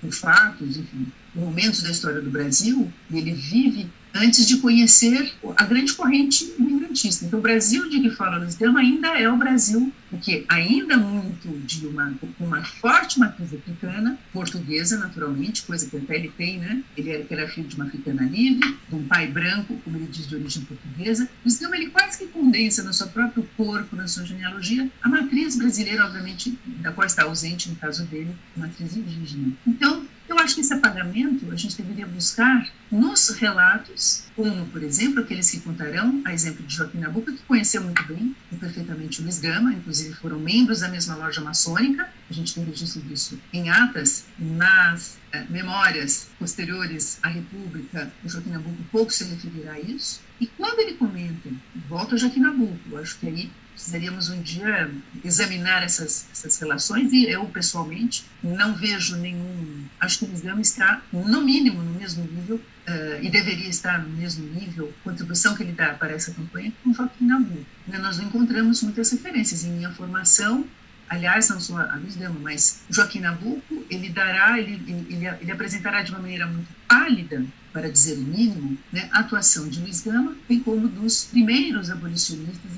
por 0.00 0.12
fatos, 0.12 0.76
enfim, 0.76 1.06
momentos 1.34 1.82
da 1.82 1.90
história 1.90 2.20
do 2.20 2.30
Brasil, 2.30 2.90
e 3.10 3.18
ele 3.18 3.32
vive 3.32 3.88
antes 4.18 4.46
de 4.46 4.58
conhecer 4.58 5.32
a 5.56 5.64
grande 5.64 5.92
corrente 5.94 6.52
imigrantista. 6.58 7.24
Então, 7.24 7.38
o 7.38 7.42
Brasil 7.42 7.88
de 7.88 8.00
que 8.00 8.10
fala 8.10 8.46
Gama 8.58 8.80
ainda 8.80 9.08
é 9.18 9.30
o 9.30 9.36
Brasil, 9.36 9.92
porque 10.10 10.44
ainda 10.48 10.96
muito 10.96 11.48
de 11.66 11.86
uma, 11.86 12.14
uma 12.40 12.64
forte 12.64 13.18
matriz 13.18 13.52
africana, 13.52 14.18
portuguesa, 14.32 14.98
naturalmente, 14.98 15.62
coisa 15.62 15.86
que 15.86 15.96
até 15.96 16.16
ele 16.16 16.32
tem, 16.36 16.58
né? 16.58 16.82
Ele 16.96 17.10
era, 17.10 17.26
era 17.30 17.48
filho 17.48 17.68
de 17.68 17.76
uma 17.76 17.84
africana 17.86 18.22
livre, 18.22 18.76
de 18.88 18.94
um 18.94 19.06
pai 19.06 19.26
branco, 19.26 19.78
como 19.84 19.96
ele 19.96 20.06
diz, 20.06 20.26
de 20.26 20.34
origem 20.34 20.64
portuguesa. 20.64 21.28
Gama, 21.60 21.76
ele 21.76 21.90
quase 21.90 22.18
que 22.18 22.26
condensa 22.28 22.82
no 22.82 22.92
seu 22.92 23.08
próprio 23.08 23.48
corpo, 23.56 23.96
na 23.96 24.06
sua 24.06 24.24
genealogia, 24.24 24.88
a 25.02 25.08
matriz 25.08 25.56
brasileira, 25.56 26.06
obviamente, 26.06 26.58
da 26.80 26.92
qual 26.92 27.06
está 27.06 27.24
ausente, 27.24 27.68
no 27.68 27.76
caso 27.76 28.04
dele, 28.04 28.34
a 28.56 28.60
matriz 28.60 28.96
indígena. 28.96 29.52
Então, 29.66 30.06
acho 30.48 30.54
que 30.54 30.62
esse 30.62 30.72
apagamento 30.72 31.50
a 31.52 31.56
gente 31.56 31.76
deveria 31.76 32.06
buscar 32.06 32.72
nos 32.90 33.28
relatos, 33.28 34.24
como, 34.34 34.64
por 34.68 34.82
exemplo, 34.82 35.20
aqueles 35.20 35.50
que 35.50 35.60
contarão, 35.60 36.22
a 36.24 36.32
exemplo 36.32 36.64
de 36.64 36.74
Joaquim 36.74 37.00
Nabuco, 37.00 37.30
que 37.30 37.42
conheceu 37.42 37.82
muito 37.82 38.02
bem 38.06 38.34
e 38.50 38.56
perfeitamente 38.56 39.20
o 39.20 39.24
Luiz 39.24 39.38
Gama, 39.38 39.74
inclusive 39.74 40.14
foram 40.14 40.38
membros 40.38 40.80
da 40.80 40.88
mesma 40.88 41.16
loja 41.16 41.42
maçônica, 41.42 42.08
a 42.30 42.32
gente 42.32 42.54
tem 42.54 42.64
registro 42.64 43.02
disso 43.02 43.38
em 43.52 43.68
atas, 43.68 44.24
nas 44.38 45.18
eh, 45.32 45.44
memórias 45.50 46.30
posteriores 46.38 47.18
à 47.22 47.28
República, 47.28 48.10
o 48.24 48.28
Joaquim 48.28 48.50
Nabuco 48.50 48.82
pouco 48.90 49.12
se 49.12 49.24
referirá 49.24 49.72
a 49.72 49.80
isso, 49.80 50.22
e 50.40 50.46
quando 50.46 50.78
ele 50.78 50.94
comenta, 50.94 51.50
volta 51.86 52.14
a 52.14 52.18
Joaquim 52.18 52.40
Nabuco, 52.40 52.96
acho 52.96 53.18
que 53.18 53.26
aí 53.26 53.50
precisaríamos 53.78 54.28
um 54.28 54.42
dia 54.42 54.90
examinar 55.24 55.84
essas, 55.84 56.26
essas 56.32 56.58
relações 56.58 57.12
e 57.12 57.26
eu, 57.26 57.44
pessoalmente, 57.46 58.24
não 58.42 58.74
vejo 58.74 59.16
nenhum. 59.16 59.84
Acho 60.00 60.18
que 60.18 60.24
o 60.24 60.40
Gama 60.40 60.60
está, 60.60 61.00
no 61.12 61.42
mínimo, 61.42 61.80
no 61.80 61.92
mesmo 61.92 62.24
nível, 62.24 62.56
uh, 62.56 63.22
e 63.22 63.30
deveria 63.30 63.68
estar 63.68 64.02
no 64.02 64.08
mesmo 64.08 64.44
nível, 64.52 64.92
contribuição 65.04 65.54
que 65.54 65.62
ele 65.62 65.72
dá 65.72 65.94
para 65.94 66.12
essa 66.12 66.32
campanha, 66.32 66.72
com 66.82 66.92
Joaquim 66.92 67.26
Nabuco. 67.26 67.64
Né, 67.86 67.98
nós 67.98 68.18
não 68.18 68.24
encontramos 68.24 68.82
muitas 68.82 69.12
referências. 69.12 69.62
Em 69.62 69.70
minha 69.70 69.92
formação, 69.92 70.66
aliás, 71.08 71.48
não 71.48 71.60
só 71.60 71.78
a 71.78 71.94
Luiz 71.94 72.16
Gama, 72.16 72.40
mas 72.40 72.82
Joaquim 72.90 73.20
Nabuco, 73.20 73.86
ele 73.88 74.08
dará, 74.08 74.58
ele, 74.58 74.82
ele, 75.08 75.26
ele 75.40 75.52
apresentará 75.52 76.02
de 76.02 76.10
uma 76.10 76.20
maneira 76.20 76.48
muito 76.48 76.68
pálida 76.88 77.44
para 77.72 77.88
dizer 77.88 78.18
o 78.18 78.22
mínimo, 78.22 78.76
né, 78.92 79.08
a 79.12 79.20
atuação 79.20 79.68
de 79.68 79.80
Luiz 79.80 80.00
Gama, 80.00 80.36
bem 80.48 80.58
como 80.58 80.88
dos 80.88 81.26
primeiros 81.26 81.90
abolicionistas 81.90 82.72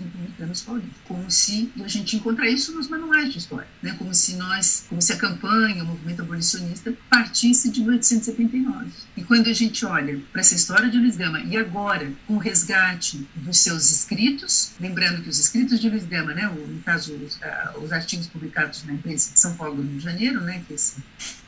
paulistas. 0.62 0.96
Como 1.04 1.30
se, 1.30 1.70
a 1.82 1.88
gente 1.88 2.16
encontra 2.16 2.48
isso 2.48 2.72
nos 2.72 2.88
manuais 2.88 3.32
de 3.32 3.38
história, 3.38 3.68
né, 3.82 3.94
como 3.98 4.14
se 4.14 4.36
nós, 4.36 4.86
como 4.88 5.00
se 5.00 5.12
a 5.12 5.16
campanha, 5.16 5.82
o 5.82 5.86
movimento 5.86 6.22
abolicionista 6.22 6.92
partisse 7.08 7.70
de 7.70 7.80
1879. 7.80 8.90
E 9.16 9.24
quando 9.24 9.48
a 9.48 9.52
gente 9.52 9.84
olha 9.84 10.20
para 10.32 10.40
essa 10.40 10.54
história 10.54 10.88
de 10.88 10.98
Luiz 10.98 11.16
Gama, 11.16 11.40
e 11.40 11.56
agora, 11.56 12.12
com 12.26 12.34
o 12.34 12.38
resgate 12.38 13.26
dos 13.34 13.58
seus 13.58 13.90
escritos, 13.90 14.72
lembrando 14.80 15.22
que 15.22 15.28
os 15.28 15.38
escritos 15.38 15.80
de 15.80 15.88
Luiz 15.88 16.04
Gama, 16.04 16.34
né, 16.34 16.46
no 16.46 16.82
caso, 16.82 17.14
os, 17.14 17.36
uh, 17.36 17.80
os 17.82 17.92
artigos 17.92 18.26
publicados 18.26 18.84
na 18.84 18.94
imprensa 18.94 19.32
de 19.32 19.40
São 19.40 19.54
Paulo, 19.56 19.76
no 19.76 19.82
Rio 19.82 19.98
de 19.98 20.04
Janeiro, 20.04 20.40
né, 20.40 20.62
que 20.66 20.74
esse 20.74 20.96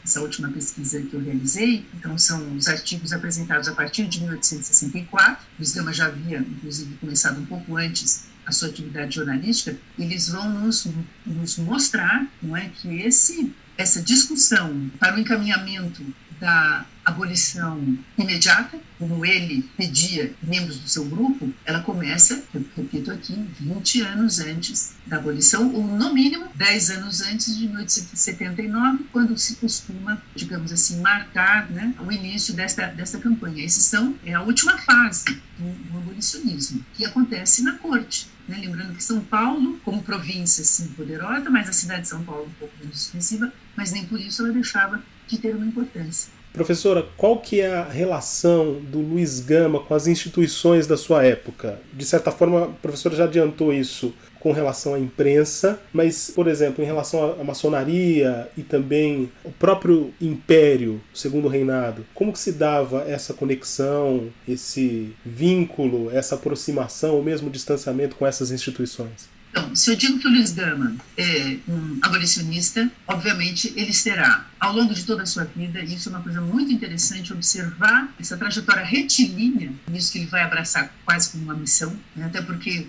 essa 0.05 0.21
última 0.21 0.51
pesquisa 0.51 1.01
que 1.01 1.15
eu 1.15 1.23
realizei. 1.23 1.87
Então, 1.95 2.19
são 2.19 2.57
os 2.57 2.69
artigos 2.69 3.13
apresentados 3.13 3.69
a 3.69 3.73
partir 3.73 4.07
de 4.07 4.21
1864. 4.21 5.47
O 5.59 5.75
Gama 5.75 5.93
já 5.93 6.07
havia, 6.07 6.39
inclusive, 6.39 6.97
começado 6.97 7.41
um 7.41 7.47
pouco 7.47 7.77
antes 7.77 8.27
a 8.45 8.53
sua 8.53 8.69
atividade 8.69 9.15
jornalística. 9.15 9.77
Eles 9.99 10.29
vão 10.29 10.51
nos, 10.51 10.87
nos 11.25 11.59
mostrar 11.59 12.27
não 12.43 12.57
é, 12.57 12.69
que 12.69 13.01
esse, 13.01 13.55
essa 13.77 14.03
discussão 14.03 14.91
para 14.99 15.17
o 15.17 15.21
encaminhamento 15.21 16.05
da 16.43 16.85
abolição 17.05 17.97
imediata, 18.19 18.77
como 18.99 19.25
ele 19.25 19.63
pedia 19.77 20.35
membros 20.43 20.79
do 20.81 20.89
seu 20.89 21.05
grupo, 21.05 21.53
ela 21.65 21.81
começa, 21.83 22.43
eu 22.53 22.65
repito 22.77 23.13
aqui, 23.13 23.33
20 23.61 24.01
anos 24.03 24.41
antes 24.41 24.97
da 25.07 25.19
abolição, 25.19 25.73
ou 25.73 25.85
no 25.85 26.13
mínimo 26.13 26.49
10 26.57 26.91
anos 26.91 27.21
antes 27.21 27.57
de 27.57 27.69
1879, 27.69 29.05
quando 29.13 29.39
se 29.39 29.55
costuma, 29.55 30.21
digamos 30.35 30.73
assim, 30.73 31.01
marcar 31.01 31.71
né, 31.71 31.95
o 32.05 32.11
início 32.11 32.55
desta, 32.55 32.89
desta 32.89 33.19
campanha. 33.19 33.65
Esses 33.65 33.85
são, 33.85 34.17
é 34.27 34.35
a 34.35 34.43
última 34.43 34.77
fase 34.79 35.41
do, 35.57 35.93
do 35.93 35.99
abolicionismo, 35.99 36.85
que 36.95 37.05
acontece 37.05 37.63
na 37.63 37.75
corte. 37.75 38.29
Né? 38.49 38.59
Lembrando 38.59 38.97
que 38.97 39.05
São 39.05 39.21
Paulo, 39.21 39.79
como 39.85 40.03
província, 40.03 40.65
sim, 40.65 40.89
poderosa, 40.89 41.49
mas 41.49 41.69
a 41.69 41.73
cidade 41.73 42.03
de 42.03 42.09
São 42.09 42.25
Paulo 42.25 42.47
um 42.47 42.59
pouco 42.59 42.75
menos 42.81 43.01
expressiva, 43.01 43.53
mas 43.77 43.93
nem 43.93 44.05
por 44.07 44.21
isso 44.21 44.43
ela 44.43 44.53
deixava 44.53 45.01
de 45.33 45.39
ter 45.39 45.55
uma 45.57 45.67
importância. 45.67 46.31
Professora, 46.53 47.07
qual 47.17 47.39
que 47.39 47.61
é 47.61 47.75
a 47.75 47.85
relação 47.85 48.75
do 48.75 48.99
Luiz 48.99 49.41
Gama 49.41 49.81
com 49.81 49.95
as 49.95 50.07
instituições 50.07 50.87
da 50.87 50.99
sua 50.99 51.25
época? 51.25 51.81
De 51.95 52.05
certa 52.05 52.31
forma, 52.31 52.65
a 52.65 52.69
professora 52.69 53.17
já 53.17 53.25
adiantou 53.25 53.73
isso 53.73 54.13
com 54.39 54.53
relação 54.53 54.93
à 54.93 54.99
imprensa, 54.99 55.81
mas, 55.95 56.31
por 56.35 56.49
exemplo, 56.49 56.85
em 56.85 56.87
relação 56.87 57.41
à 57.41 57.45
maçonaria 57.45 58.51
e 58.57 58.63
também 58.63 59.31
o 59.43 59.51
próprio 59.51 60.13
império, 60.21 61.01
o 61.15 61.17
segundo 61.17 61.49
reinado, 61.49 62.05
como 62.13 62.33
que 62.33 62.39
se 62.39 62.53
dava 62.53 63.03
essa 63.09 63.33
conexão, 63.33 64.29
esse 64.47 65.15
vínculo, 65.25 66.11
essa 66.11 66.35
aproximação, 66.35 67.15
ou 67.15 67.23
mesmo 67.23 67.49
distanciamento 67.49 68.17
com 68.17 68.27
essas 68.27 68.51
instituições? 68.51 69.31
Então, 69.53 69.77
se 69.77 69.91
eu 69.91 69.97
digo 69.97 70.19
que 70.19 70.27
o 70.27 70.31
Luiz 70.31 70.51
Gama 70.51 70.97
é 71.15 71.59
um 71.69 71.99
abolicionista, 72.01 72.91
obviamente 73.07 73.71
ele 73.77 73.93
será, 73.93 74.47
ao 74.59 74.73
longo 74.73 74.95
de 74.95 75.05
toda 75.05 75.25
a 75.25 75.27
sua 75.27 75.45
vida, 75.45 75.81
e 75.83 75.95
isso 75.95 76.09
é 76.09 76.13
uma 76.13 76.23
coisa 76.23 76.41
muito 76.41 76.73
interessante, 76.73 77.35
observar 77.35 78.11
essa 78.19 78.35
trajetória 78.35 78.83
retilínea, 78.83 79.71
isso 79.93 80.11
que 80.11 80.21
ele 80.21 80.27
vai 80.27 80.43
abraçar 80.43 80.91
quase 81.05 81.31
como 81.31 81.45
uma 81.45 81.55
missão, 81.55 81.95
né? 82.17 82.25
até 82.25 82.41
porque 82.41 82.87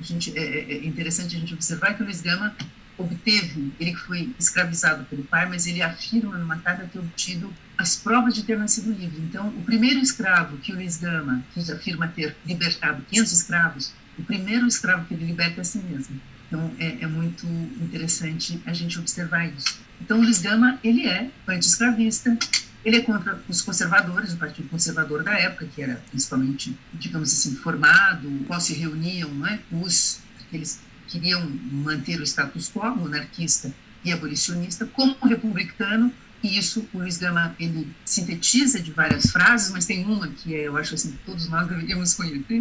a 0.00 0.02
gente, 0.02 0.32
é, 0.34 0.42
é, 0.42 0.72
é 0.76 0.86
interessante 0.86 1.36
a 1.36 1.38
gente 1.38 1.52
observar 1.52 1.92
que 1.92 2.02
o 2.02 2.06
Luiz 2.06 2.22
Gama 2.22 2.56
obteve, 2.96 3.70
ele 3.78 3.94
foi 3.94 4.34
escravizado 4.38 5.04
pelo 5.04 5.24
pai, 5.24 5.46
mas 5.46 5.66
ele 5.66 5.82
afirma 5.82 6.38
numa 6.38 6.56
carta 6.56 6.88
ter 6.90 6.98
obtido 6.98 7.52
as 7.76 7.96
provas 7.96 8.34
de 8.34 8.42
ter 8.44 8.58
nascido 8.58 8.90
livre. 8.90 9.20
Então, 9.20 9.48
o 9.48 9.62
primeiro 9.62 10.00
escravo 10.00 10.56
que 10.56 10.72
o 10.72 10.74
Luiz 10.74 10.96
Gama, 10.96 11.44
que 11.52 11.60
afirma 11.70 12.08
ter 12.08 12.34
libertado 12.46 13.02
500 13.08 13.32
escravos, 13.32 13.92
o 14.18 14.22
primeiro 14.22 14.66
escravo 14.66 15.06
que 15.06 15.14
ele 15.14 15.26
liberta 15.26 15.60
é 15.60 15.62
a 15.62 15.64
si 15.64 15.78
mesmo. 15.78 16.20
Então, 16.46 16.72
é, 16.78 17.02
é 17.02 17.06
muito 17.06 17.46
interessante 17.46 18.60
a 18.64 18.72
gente 18.72 18.98
observar 18.98 19.46
isso. 19.46 19.78
Então, 20.00 20.20
Luiz 20.20 20.40
Gama, 20.40 20.78
ele 20.82 21.06
é 21.06 21.30
anti-escravista, 21.46 22.36
ele 22.84 22.96
é 22.96 23.00
contra 23.00 23.40
os 23.48 23.60
conservadores, 23.60 24.32
o 24.32 24.36
Partido 24.36 24.68
Conservador 24.68 25.22
da 25.22 25.32
época, 25.32 25.66
que 25.66 25.82
era 25.82 26.02
principalmente, 26.10 26.76
digamos 26.94 27.32
assim, 27.32 27.54
formado, 27.56 28.30
qual 28.46 28.60
se 28.60 28.72
reuniam 28.74 29.30
né, 29.34 29.60
os 29.70 30.20
eles 30.52 30.80
queriam 31.06 31.46
manter 31.70 32.20
o 32.20 32.22
status 32.22 32.70
quo, 32.70 32.96
monarquista 32.96 33.72
e 34.04 34.12
abolicionista, 34.12 34.86
como 34.86 35.16
republicano, 35.26 36.12
e 36.42 36.56
isso 36.56 36.86
o 36.92 36.98
Luiz 36.98 37.18
Gama 37.18 37.54
ele 37.58 37.88
sintetiza 38.04 38.80
de 38.80 38.92
várias 38.92 39.30
frases, 39.30 39.70
mas 39.70 39.86
tem 39.86 40.04
uma 40.04 40.28
que 40.28 40.54
é, 40.54 40.68
eu 40.68 40.76
acho 40.76 40.94
assim, 40.94 41.12
que 41.12 41.18
todos 41.26 41.48
nós 41.48 41.66
deveríamos 41.66 42.14
conhecer, 42.14 42.60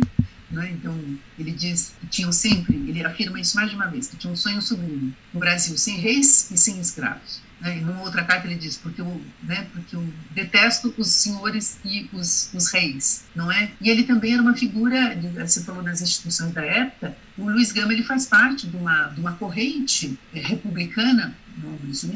né? 0.49 0.71
Então, 0.71 0.97
ele 1.37 1.51
diz 1.51 1.93
que 1.99 2.07
tinham 2.07 2.31
sempre, 2.31 2.75
ele 2.87 3.03
afirma 3.05 3.39
isso 3.39 3.55
mais 3.55 3.69
de 3.69 3.75
uma 3.75 3.87
vez, 3.87 4.07
que 4.07 4.17
tinha 4.17 4.31
um 4.31 4.35
sonho 4.35 4.61
sublime, 4.61 5.13
um 5.33 5.39
Brasil 5.39 5.77
sem 5.77 5.97
reis 5.97 6.49
e 6.51 6.57
sem 6.57 6.79
escravos. 6.79 7.41
Né? 7.59 7.77
E 7.77 7.81
numa 7.81 8.01
outra 8.01 8.23
carta 8.23 8.47
ele 8.47 8.55
diz, 8.55 8.77
porque 8.77 9.01
eu, 9.01 9.21
né, 9.43 9.67
porque 9.73 9.95
eu 9.95 10.13
detesto 10.31 10.93
os 10.97 11.07
senhores 11.07 11.79
e 11.83 12.09
os, 12.13 12.51
os 12.53 12.71
reis, 12.71 13.25
não 13.35 13.51
é? 13.51 13.71
E 13.81 13.89
ele 13.89 14.03
também 14.03 14.33
era 14.33 14.41
uma 14.41 14.55
figura, 14.55 15.19
você 15.45 15.63
falou 15.63 15.83
das 15.83 16.01
instituições 16.01 16.53
da 16.53 16.63
época, 16.63 17.17
o 17.37 17.49
Luiz 17.49 17.71
Gama 17.71 17.93
ele 17.93 18.03
faz 18.03 18.25
parte 18.25 18.67
de 18.67 18.77
uma, 18.77 19.07
de 19.07 19.19
uma 19.19 19.33
corrente 19.33 20.17
é, 20.33 20.39
republicana 20.39 21.35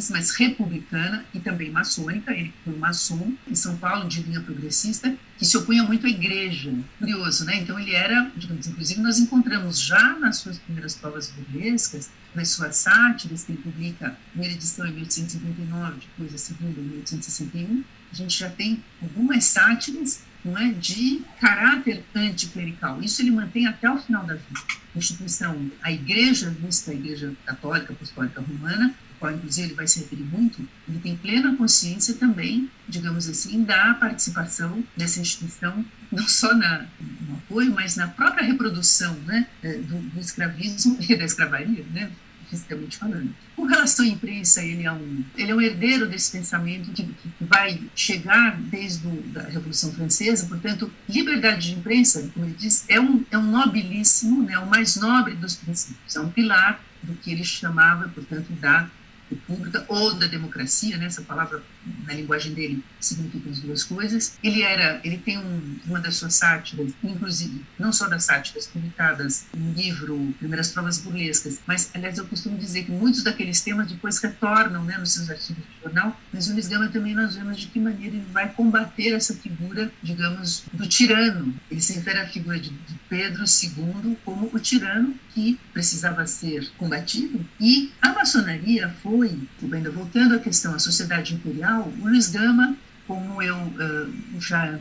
mas 0.09 0.31
republicana 0.31 1.25
e 1.33 1.39
também 1.39 1.71
maçônica, 1.71 2.31
ele 2.31 2.53
foi 2.63 2.75
maçom 2.75 3.33
em 3.47 3.55
São 3.55 3.77
Paulo, 3.77 4.07
de 4.07 4.21
linha 4.21 4.41
progressista, 4.41 5.15
que 5.37 5.45
se 5.45 5.57
opunha 5.57 5.83
muito 5.83 6.05
à 6.05 6.09
igreja. 6.09 6.73
Curioso, 6.99 7.45
né? 7.45 7.57
Então 7.57 7.79
ele 7.79 7.93
era, 7.93 8.31
digamos, 8.35 8.67
inclusive 8.67 9.01
nós 9.01 9.19
encontramos 9.19 9.79
já 9.79 10.17
nas 10.19 10.37
suas 10.37 10.57
primeiras 10.59 10.95
provas 10.95 11.31
burlescas, 11.31 12.09
nas 12.33 12.49
suas 12.49 12.75
sátiras, 12.77 13.43
que 13.43 13.51
ele 13.51 13.61
publica 13.61 14.17
primeira 14.31 14.55
edição 14.55 14.85
em 14.87 14.93
1859, 14.93 15.99
depois 15.99 16.33
a 16.33 16.37
segunda 16.37 16.79
em 16.79 16.83
1861, 16.83 17.83
a 18.11 18.15
gente 18.15 18.37
já 18.37 18.49
tem 18.49 18.83
algumas 19.01 19.45
sátiras 19.45 20.21
não 20.43 20.57
é, 20.57 20.71
de 20.73 21.21
caráter 21.39 22.03
anticlerical. 22.15 23.01
Isso 23.01 23.21
ele 23.21 23.31
mantém 23.31 23.67
até 23.67 23.89
o 23.89 23.97
final 23.97 24.25
da 24.25 24.33
vida. 24.33 24.59
A 24.93 24.97
instituição, 24.97 25.71
a 25.81 25.91
igreja 25.91 26.49
vista, 26.49 26.91
a 26.91 26.93
igreja 26.93 27.33
católica 27.45 27.93
apostólica 27.93 28.41
romana, 28.41 28.93
qual 29.21 29.31
inclusive 29.31 29.67
ele 29.67 29.75
vai 29.75 29.87
se 29.87 29.99
referir 29.99 30.23
muito, 30.23 30.67
ele 30.89 30.97
tem 30.97 31.15
plena 31.15 31.55
consciência 31.55 32.15
também, 32.15 32.67
digamos 32.89 33.29
assim, 33.29 33.63
da 33.63 33.93
participação 33.93 34.83
dessa 34.97 35.19
instituição, 35.19 35.85
não 36.11 36.27
só 36.27 36.53
na, 36.55 36.87
no 37.21 37.35
apoio, 37.35 37.71
mas 37.71 37.95
na 37.95 38.07
própria 38.07 38.43
reprodução 38.43 39.13
né, 39.27 39.47
é, 39.61 39.73
do, 39.73 39.99
do 39.99 40.19
escravismo 40.19 40.97
e 41.07 41.15
da 41.15 41.23
escravaria, 41.23 41.85
né, 41.93 42.11
fisicamente 42.49 42.97
falando. 42.97 43.33
Com 43.55 43.65
relação 43.65 44.03
à 44.03 44.07
imprensa, 44.07 44.63
ele 44.63 44.85
é 44.85 44.91
um, 44.91 45.23
ele 45.37 45.51
é 45.51 45.55
um 45.55 45.61
herdeiro 45.61 46.09
desse 46.09 46.31
pensamento 46.31 46.91
que, 46.91 47.03
que 47.03 47.45
vai 47.45 47.79
chegar 47.95 48.59
desde 48.59 49.07
a 49.35 49.43
Revolução 49.43 49.93
Francesa, 49.93 50.47
portanto, 50.47 50.91
liberdade 51.07 51.69
de 51.69 51.75
imprensa, 51.75 52.27
como 52.33 52.47
ele 52.47 52.55
diz, 52.57 52.85
é 52.89 52.99
um, 52.99 53.23
é 53.29 53.37
um 53.37 53.45
nobilíssimo, 53.51 54.41
né, 54.41 54.57
o 54.57 54.65
mais 54.65 54.95
nobre 54.95 55.35
dos 55.35 55.55
princípios, 55.55 56.15
é 56.15 56.19
um 56.19 56.31
pilar 56.31 56.83
do 57.03 57.13
que 57.13 57.31
ele 57.31 57.43
chamava, 57.43 58.09
portanto, 58.09 58.51
da 58.53 58.89
república 59.31 59.85
ou 59.87 60.13
da 60.13 60.27
democracia, 60.27 60.97
né? 60.97 61.05
essa 61.05 61.21
palavra 61.21 61.63
na 62.05 62.13
linguagem 62.13 62.53
dele 62.53 62.83
significa 62.99 63.49
as 63.49 63.59
duas 63.59 63.83
coisas. 63.83 64.37
Ele 64.43 64.61
era, 64.61 65.01
ele 65.03 65.17
tem 65.17 65.37
um, 65.37 65.79
uma 65.85 65.99
das 65.99 66.15
suas 66.15 66.35
sátiras, 66.35 66.91
inclusive 67.03 67.63
não 67.77 67.91
só 67.91 68.07
das 68.07 68.25
sátiras 68.25 68.67
publicadas 68.67 69.45
no 69.55 69.73
livro 69.73 70.33
Primeiras 70.39 70.69
Provas 70.69 70.99
Burlescas, 70.99 71.59
mas 71.65 71.89
aliás 71.93 72.17
eu 72.17 72.25
costumo 72.25 72.57
dizer 72.57 72.83
que 72.83 72.91
muitos 72.91 73.23
daqueles 73.23 73.61
temas 73.61 73.87
depois 73.87 74.19
retornam, 74.19 74.83
né, 74.83 74.97
nos 74.97 75.13
seus 75.13 75.29
artigos 75.29 75.63
de 75.63 75.83
jornal. 75.83 76.19
Mas 76.31 76.47
o 76.47 76.53
Luiz 76.53 76.67
Gama 76.67 76.89
também 76.89 77.15
nós 77.15 77.35
vemos 77.35 77.57
de 77.57 77.67
que 77.67 77.79
maneira 77.79 78.15
ele 78.15 78.25
vai 78.31 78.51
combater 78.53 79.13
essa 79.13 79.33
figura, 79.33 79.91
digamos, 80.01 80.63
do 80.71 80.87
tirano. 80.87 81.53
Ele 81.69 81.81
se 81.81 81.93
refere 81.93 82.19
à 82.19 82.27
figura 82.27 82.59
de, 82.59 82.69
de 82.69 82.95
Pedro 83.09 83.43
II 83.43 84.17
como 84.23 84.49
o 84.53 84.59
tirano 84.59 85.15
que 85.33 85.59
precisava 85.73 86.25
ser 86.25 86.69
combatido. 86.77 87.45
E 87.59 87.91
a 88.01 88.13
maçonaria 88.13 88.93
foi, 89.01 89.37
ainda 89.63 89.89
voltando 89.91 90.35
à 90.35 90.39
questão, 90.39 90.73
a 90.73 90.79
sociedade 90.79 91.33
imperial 91.33 91.70
o 91.79 91.93
Luiz 92.01 92.29
Gama, 92.29 92.75
como 93.07 93.41
eu 93.41 93.55
uh, 93.57 94.39
já 94.39 94.79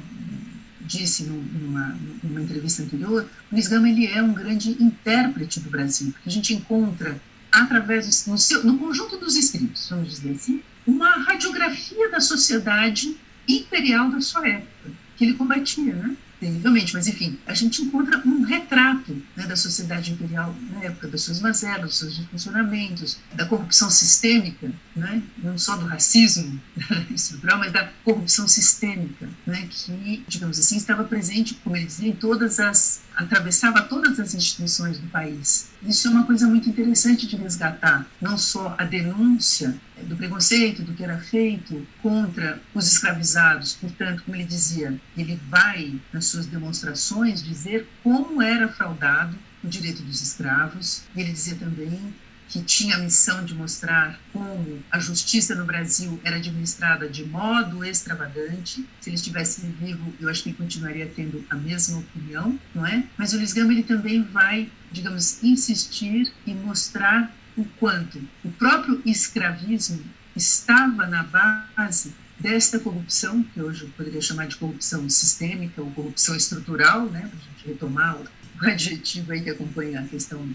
disse 0.81 1.24
numa, 1.24 1.96
numa, 2.22 2.42
entrevista 2.42 2.83
anterior, 2.83 3.29
o 3.50 3.55
Luiz 3.55 3.68
Gama 3.68 3.88
ele 3.88 4.07
é 4.07 4.22
um 4.22 4.33
grande 4.33 4.70
intérprete 4.83 5.61
do 5.61 5.70
Brasil, 5.70 6.11
porque 6.12 6.29
a 6.29 6.33
gente 6.33 6.55
encontra, 6.55 7.20
através 7.53 8.26
no, 8.26 8.37
seu, 8.37 8.64
no 8.64 8.79
conjunto 8.79 9.16
dos 9.16 9.37
escritos, 9.37 9.88
vamos 9.88 10.11
dizer 10.11 10.33
assim, 10.33 10.62
uma 10.87 11.11
radiografia 11.11 12.11
da 12.11 12.20
sociedade 12.20 13.16
imperial 13.48 14.11
da 14.11 14.20
sua 14.20 14.46
época, 14.48 14.90
que 15.16 15.24
ele 15.24 15.35
combatia, 15.35 15.94
né? 15.94 16.16
terrivelmente, 16.40 16.94
mas 16.94 17.07
enfim, 17.07 17.38
a 17.46 17.53
gente 17.53 17.83
encontra 17.83 18.20
um 18.26 18.42
retrato 18.42 19.22
né, 19.37 19.46
da 19.46 19.55
sociedade 19.55 20.12
imperial 20.12 20.57
na 20.72 20.85
época, 20.85 21.07
das 21.07 21.22
suas 21.22 21.38
mazelas, 21.40 21.83
dos 21.83 21.98
seus 21.98 22.18
funcionamentos, 22.26 23.18
da 23.35 23.44
corrupção 23.44 23.90
sistêmica, 23.90 24.72
né, 24.94 25.22
não 25.38 25.57
só 25.57 25.76
do 25.76 25.87
racismo 25.87 26.61
estrutural, 27.14 27.59
mas 27.59 27.72
da 27.72 27.90
corrupção 28.05 28.48
sistêmica, 28.48 29.29
né, 29.46 29.68
que, 29.70 30.24
digamos 30.26 30.59
assim, 30.59 30.76
estava 30.76 31.05
presente, 31.05 31.55
como 31.55 31.76
ele 31.76 31.87
dizia, 31.87 32.09
em 32.09 32.16
todas 32.16 32.59
as 32.59 33.03
atravessava 33.14 33.83
todas 33.83 34.18
as 34.18 34.35
instituições 34.35 34.98
do 34.98 35.07
país. 35.09 35.68
Isso 35.83 36.09
é 36.09 36.11
uma 36.11 36.24
coisa 36.24 36.46
muito 36.46 36.68
interessante 36.68 37.26
de 37.26 37.37
resgatar, 37.37 38.07
não 38.20 38.38
só 38.38 38.74
a 38.79 38.85
denúncia 38.85 39.79
do 40.05 40.16
preconceito, 40.16 40.83
do 40.83 40.94
que 40.94 41.05
era 41.05 41.18
feito 41.18 41.87
contra 42.00 42.61
os 42.74 42.87
escravizados. 42.90 43.74
Portanto, 43.74 44.22
como 44.24 44.37
ele 44.37 44.44
dizia, 44.44 44.98
ele 45.16 45.38
vai, 45.48 46.00
nas 46.12 46.26
suas 46.26 46.46
demonstrações, 46.46 47.42
dizer 47.42 47.87
como 48.03 48.40
era 48.40 48.68
fraudado 48.68 49.37
o 49.62 49.68
direito 49.68 50.03
dos 50.03 50.22
escravos. 50.22 51.03
Ele 51.14 51.33
dizia 51.33 51.57
também 51.57 52.14
que 52.50 52.60
tinha 52.62 52.96
a 52.96 52.98
missão 52.98 53.44
de 53.44 53.54
mostrar 53.54 54.18
como 54.32 54.82
a 54.90 54.98
justiça 54.98 55.54
no 55.54 55.64
Brasil 55.64 56.20
era 56.24 56.36
administrada 56.36 57.08
de 57.08 57.24
modo 57.24 57.84
extravagante. 57.84 58.84
Se 59.00 59.08
ele 59.08 59.16
estivesse 59.16 59.60
vivo, 59.80 60.12
eu 60.20 60.28
acho 60.28 60.42
que 60.42 60.50
ele 60.50 60.56
continuaria 60.56 61.10
tendo 61.14 61.44
a 61.48 61.54
mesma 61.54 61.98
opinião, 61.98 62.58
não 62.74 62.84
é? 62.84 63.04
Mas 63.16 63.32
o 63.32 63.36
Luiz 63.36 63.52
Gama 63.52 63.72
ele 63.72 63.84
também 63.84 64.22
vai, 64.22 64.68
digamos, 64.90 65.42
insistir 65.42 66.32
e 66.44 66.52
mostrar 66.52 67.32
o 67.56 67.64
quanto 67.78 68.20
o 68.44 68.50
próprio 68.50 69.00
escravismo 69.06 70.02
estava 70.34 71.06
na 71.06 71.22
base 71.22 72.12
desta 72.38 72.78
corrupção, 72.78 73.42
que 73.42 73.60
hoje 73.60 73.82
eu 73.82 73.90
poderia 73.90 74.20
chamar 74.20 74.46
de 74.46 74.56
corrupção 74.56 75.08
sistêmica 75.08 75.82
ou 75.82 75.90
corrupção 75.90 76.34
estrutural, 76.34 77.04
né, 77.06 77.20
para 77.20 77.38
a 77.38 77.42
gente 77.42 77.66
retomar 77.66 78.16
o 78.60 78.66
adjetivo 78.68 79.32
aí 79.32 79.40
que 79.40 79.50
acompanha 79.50 80.00
a 80.00 80.04
questão 80.04 80.46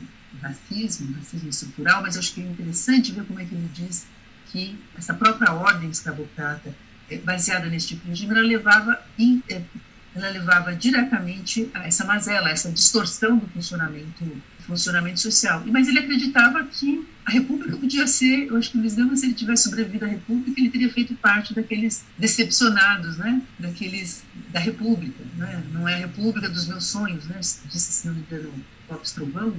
racismo, 0.42 1.16
racismo 1.16 1.50
estrutural, 1.50 2.02
mas 2.02 2.18
acho 2.18 2.34
que 2.34 2.42
é 2.42 2.46
interessante 2.46 3.12
ver 3.12 3.26
como 3.26 3.40
é 3.40 3.46
que 3.46 3.56
ele 3.56 3.70
diz 3.74 4.06
que 4.48 4.78
essa 4.98 5.14
própria 5.14 5.54
ordem 5.54 5.90
escravocrata, 5.90 6.76
é, 7.10 7.18
baseada 7.18 7.68
nesse 7.68 7.88
tipo 7.88 8.04
de 8.04 8.10
regime, 8.10 8.34
ela 8.34 8.48
levava, 8.48 9.00
é, 9.50 9.62
ela 10.16 10.30
levava 10.30 10.76
diretamente 10.76 11.70
a 11.74 11.88
essa 11.88 12.06
mazela, 12.06 12.48
a 12.48 12.52
essa 12.52 12.72
distorção 12.72 13.38
do 13.38 13.48
funcionamento 13.48 14.26
funcionamento 14.66 15.20
social. 15.20 15.64
Mas 15.68 15.88
ele 15.88 16.00
acreditava 16.00 16.64
que 16.64 17.08
a 17.26 17.32
República 17.32 17.76
podia 17.76 18.06
ser, 18.06 18.48
eu 18.48 18.56
acho 18.56 18.72
que 18.72 18.78
o 18.78 18.82
Luiz 18.82 18.94
Gama, 18.94 19.16
se 19.16 19.26
ele 19.26 19.34
tivesse 19.34 19.64
sobrevivido 19.64 20.06
à 20.06 20.08
República, 20.08 20.60
ele 20.60 20.70
teria 20.70 20.92
feito 20.94 21.16
parte 21.16 21.56
daqueles 21.56 22.04
decepcionados, 22.18 23.18
né? 23.18 23.42
Daqueles 23.58 24.24
da 24.52 24.60
República, 24.60 25.24
né? 25.36 25.64
Não 25.72 25.88
é 25.88 25.96
a 25.96 25.98
República 25.98 26.48
dos 26.48 26.68
meus 26.68 26.86
sonhos, 26.86 27.26
né? 27.26 27.40
Disse, 27.40 27.92
se 27.92 28.08
não 28.08 28.14
me 28.14 28.22
engano, 28.22 28.54
Lopes 28.90 29.12
Trovão, 29.12 29.52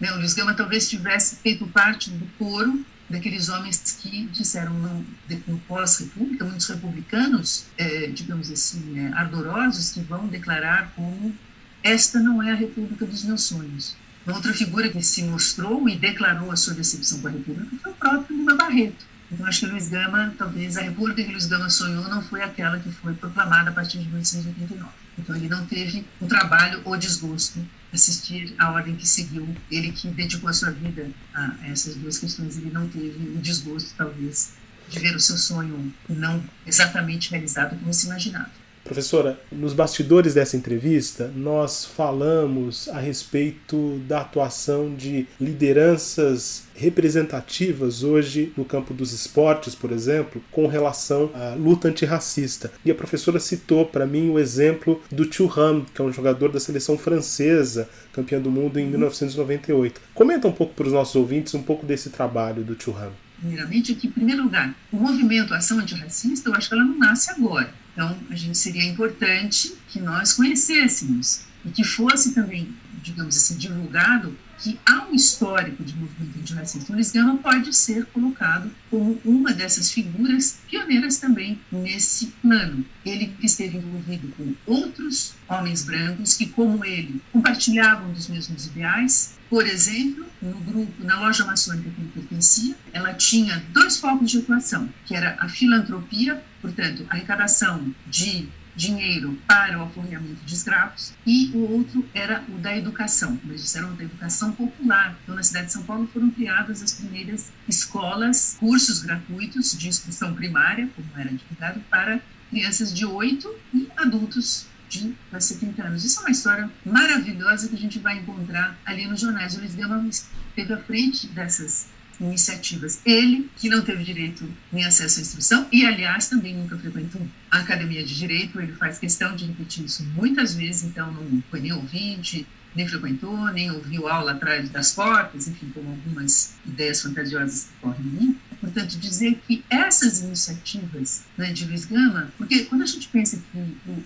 né, 0.00 0.12
o 0.12 0.16
Luiz 0.16 0.34
Gama 0.34 0.54
talvez 0.54 0.88
tivesse 0.88 1.36
feito 1.36 1.66
parte 1.68 2.10
do 2.10 2.26
coro 2.38 2.84
daqueles 3.08 3.48
homens 3.48 3.98
que 4.00 4.26
disseram 4.26 4.74
não, 4.74 5.04
no 5.46 5.58
pós-república, 5.60 6.44
muitos 6.44 6.68
republicanos, 6.68 7.66
é, 7.76 8.06
digamos 8.08 8.50
assim, 8.50 8.98
é, 8.98 9.12
ardorosos, 9.12 9.90
que 9.90 10.00
vão 10.00 10.26
declarar 10.28 10.92
como 10.94 11.34
esta 11.82 12.20
não 12.20 12.42
é 12.42 12.52
a 12.52 12.54
república 12.54 13.06
dos 13.06 13.24
meus 13.24 13.44
sonhos. 13.44 13.96
Outra 14.28 14.52
figura 14.52 14.90
que 14.90 15.02
se 15.02 15.22
mostrou 15.22 15.88
e 15.88 15.96
declarou 15.96 16.52
a 16.52 16.56
sua 16.56 16.74
decepção 16.74 17.20
com 17.20 17.28
a 17.28 17.30
República 17.30 17.76
foi 17.82 17.92
o 17.92 17.94
próprio 17.94 18.36
Lima 18.36 18.54
Barreto. 18.54 19.06
Então, 19.30 19.46
acho 19.46 19.60
que 19.60 19.66
Luiz 19.66 19.88
Gama, 19.88 20.34
talvez 20.38 20.76
a 20.76 20.82
República 20.82 21.22
que 21.22 21.30
Luiz 21.30 21.46
Gama 21.46 21.68
sonhou 21.68 22.04
não 22.08 22.22
foi 22.22 22.42
aquela 22.42 22.78
que 22.78 22.90
foi 22.90 23.14
proclamada 23.14 23.70
a 23.70 23.72
partir 23.72 23.98
de 23.98 24.08
1889. 24.08 24.90
Então, 25.18 25.36
ele 25.36 25.48
não 25.48 25.66
teve 25.66 26.04
o 26.20 26.26
trabalho 26.26 26.80
ou 26.84 26.96
desgosto 26.96 27.58
assistir 27.92 28.54
a 28.58 28.70
ordem 28.70 28.96
que 28.96 29.06
seguiu. 29.06 29.48
Ele 29.70 29.92
que 29.92 30.08
dedicou 30.08 30.48
a 30.48 30.52
sua 30.52 30.70
vida 30.70 31.10
a 31.34 31.56
essas 31.66 31.94
duas 31.96 32.18
questões, 32.18 32.56
ele 32.56 32.70
não 32.70 32.88
teve 32.88 33.34
o 33.34 33.38
desgosto, 33.38 33.94
talvez, 33.96 34.54
de 34.88 34.98
ver 34.98 35.14
o 35.14 35.20
seu 35.20 35.36
sonho 35.36 35.92
não 36.08 36.42
exatamente 36.66 37.30
realizado 37.30 37.78
como 37.78 37.92
se 37.92 38.06
imaginava. 38.06 38.50
Professora, 38.88 39.38
nos 39.52 39.74
bastidores 39.74 40.32
dessa 40.32 40.56
entrevista, 40.56 41.30
nós 41.36 41.84
falamos 41.84 42.88
a 42.88 42.98
respeito 42.98 43.98
da 44.08 44.22
atuação 44.22 44.94
de 44.94 45.26
lideranças 45.38 46.62
representativas 46.74 48.02
hoje 48.02 48.50
no 48.56 48.64
campo 48.64 48.94
dos 48.94 49.12
esportes, 49.12 49.74
por 49.74 49.92
exemplo, 49.92 50.42
com 50.50 50.66
relação 50.66 51.30
à 51.34 51.52
luta 51.54 51.88
antirracista. 51.88 52.72
E 52.82 52.90
a 52.90 52.94
professora 52.94 53.38
citou 53.38 53.84
para 53.84 54.06
mim 54.06 54.30
o 54.30 54.38
exemplo 54.38 55.02
do 55.12 55.26
Thuram, 55.26 55.84
que 55.84 56.00
é 56.00 56.04
um 56.04 56.10
jogador 56.10 56.50
da 56.50 56.58
seleção 56.58 56.96
francesa, 56.96 57.90
campeão 58.10 58.40
do 58.40 58.50
mundo 58.50 58.80
em 58.80 58.86
1998. 58.86 60.00
Comenta 60.14 60.48
um 60.48 60.52
pouco 60.52 60.72
para 60.72 60.86
os 60.86 60.94
nossos 60.94 61.14
ouvintes 61.14 61.52
um 61.52 61.62
pouco 61.62 61.84
desse 61.84 62.08
trabalho 62.08 62.64
do 62.64 62.74
Thuram 62.74 63.12
primeiramente, 63.38 63.94
que, 63.94 64.08
em 64.08 64.10
primeiro 64.10 64.42
lugar, 64.42 64.74
o 64.92 64.96
movimento 64.96 65.54
Ação 65.54 65.78
Antirracista, 65.78 66.48
eu 66.48 66.54
acho 66.54 66.68
que 66.68 66.74
ela 66.74 66.84
não 66.84 66.98
nasce 66.98 67.30
agora. 67.30 67.72
Então, 67.98 68.16
a 68.30 68.36
gente 68.36 68.56
seria 68.56 68.84
importante 68.84 69.74
que 69.88 69.98
nós 69.98 70.32
conhecêssemos 70.32 71.40
e 71.64 71.70
que 71.70 71.82
fosse 71.82 72.32
também, 72.32 72.72
digamos 73.02 73.36
assim, 73.36 73.56
divulgado 73.56 74.38
que 74.58 74.78
há 74.84 75.06
um 75.08 75.14
histórico 75.14 75.84
de 75.84 75.94
movimento 75.94 76.38
antirracista. 76.38 76.92
Luiz 76.92 77.12
Gama 77.12 77.38
pode 77.38 77.74
ser 77.74 78.06
colocado 78.06 78.70
como 78.90 79.20
uma 79.24 79.52
dessas 79.52 79.90
figuras 79.90 80.58
pioneiras 80.68 81.18
também 81.18 81.60
nesse 81.70 82.26
plano. 82.42 82.84
Ele 83.04 83.34
esteve 83.42 83.78
envolvido 83.78 84.28
com 84.36 84.54
outros 84.66 85.34
homens 85.48 85.84
brancos 85.84 86.34
que, 86.34 86.46
como 86.46 86.84
ele, 86.84 87.22
compartilhavam 87.32 88.12
dos 88.12 88.28
mesmos 88.28 88.66
ideais, 88.66 89.38
por 89.48 89.66
exemplo, 89.66 90.26
no 90.42 90.60
grupo, 90.60 91.04
na 91.04 91.20
loja 91.20 91.44
maçônica 91.44 91.88
que 91.90 92.00
ele 92.00 92.10
pertencia, 92.12 92.76
ela 92.92 93.14
tinha 93.14 93.64
dois 93.72 93.98
focos 93.98 94.30
de 94.30 94.38
atuação, 94.38 94.88
que 95.06 95.14
era 95.14 95.36
a 95.40 95.48
filantropia, 95.48 96.42
portanto, 96.60 97.06
arrecadação 97.08 97.94
de 98.06 98.48
dinheiro 98.78 99.36
para 99.46 99.76
o 99.76 99.82
aforreamento 99.82 100.44
de 100.46 100.54
escravos, 100.54 101.12
e 101.26 101.50
o 101.52 101.72
outro 101.72 102.08
era 102.14 102.44
o 102.48 102.58
da 102.58 102.76
educação, 102.76 103.38
eles 103.44 103.62
disseram 103.62 103.92
da 103.96 104.04
educação 104.04 104.52
popular. 104.52 105.18
Então, 105.22 105.34
na 105.34 105.42
cidade 105.42 105.66
de 105.66 105.72
São 105.72 105.82
Paulo 105.82 106.08
foram 106.12 106.30
criadas 106.30 106.80
as 106.80 106.92
primeiras 106.92 107.50
escolas, 107.68 108.56
cursos 108.60 109.00
gratuitos 109.00 109.76
de 109.76 109.88
instrução 109.88 110.32
primária, 110.32 110.88
como 110.94 111.08
era 111.16 111.30
divulgado, 111.30 111.80
para 111.90 112.20
crianças 112.50 112.94
de 112.94 113.04
8 113.04 113.52
e 113.74 113.88
adultos 113.96 114.66
de 114.88 115.14
70 115.38 115.82
anos. 115.82 116.04
Isso 116.04 116.20
é 116.20 116.22
uma 116.22 116.30
história 116.30 116.70
maravilhosa 116.86 117.68
que 117.68 117.74
a 117.74 117.78
gente 117.78 117.98
vai 117.98 118.18
encontrar 118.18 118.78
ali 118.86 119.06
nos 119.06 119.20
jornais. 119.20 119.54
O 119.56 119.58
Luiz 119.58 119.74
Gama 119.74 120.08
esteve 120.08 120.72
à 120.72 120.78
frente 120.78 121.26
dessas 121.26 121.88
iniciativas. 122.20 123.00
Ele, 123.04 123.48
que 123.56 123.68
não 123.68 123.82
teve 123.82 124.04
direito 124.04 124.48
nem 124.72 124.84
acesso 124.84 125.18
à 125.18 125.22
instrução, 125.22 125.66
e 125.72 125.84
aliás 125.86 126.28
também 126.28 126.54
nunca 126.54 126.76
frequentou 126.76 127.26
a 127.50 127.58
academia 127.58 128.04
de 128.04 128.14
direito, 128.14 128.60
ele 128.60 128.72
faz 128.72 128.98
questão 128.98 129.34
de 129.34 129.46
repetir 129.46 129.84
isso 129.84 130.04
muitas 130.14 130.54
vezes, 130.54 130.84
então 130.84 131.12
não 131.12 131.42
foi 131.50 131.60
nem 131.60 131.72
ouvinte, 131.72 132.46
nem 132.74 132.86
frequentou, 132.86 133.46
nem 133.52 133.70
ouviu 133.70 134.08
aula 134.08 134.32
atrás 134.32 134.68
das 134.70 134.92
portas, 134.92 135.48
enfim, 135.48 135.70
com 135.74 135.80
algumas 135.80 136.54
ideias 136.66 137.02
fantasiosas 137.02 137.64
que 137.64 137.70
correm 137.80 138.06
em 138.06 138.10
mim. 138.10 138.38
Portanto, 138.60 138.98
dizer 138.98 139.40
que 139.46 139.64
essas 139.70 140.20
iniciativas 140.20 141.24
né, 141.36 141.52
de 141.52 141.64
Luiz 141.64 141.86
Gama, 141.86 142.32
porque 142.36 142.64
quando 142.64 142.82
a 142.82 142.86
gente 142.86 143.08
pensa 143.08 143.36
que 143.36 143.58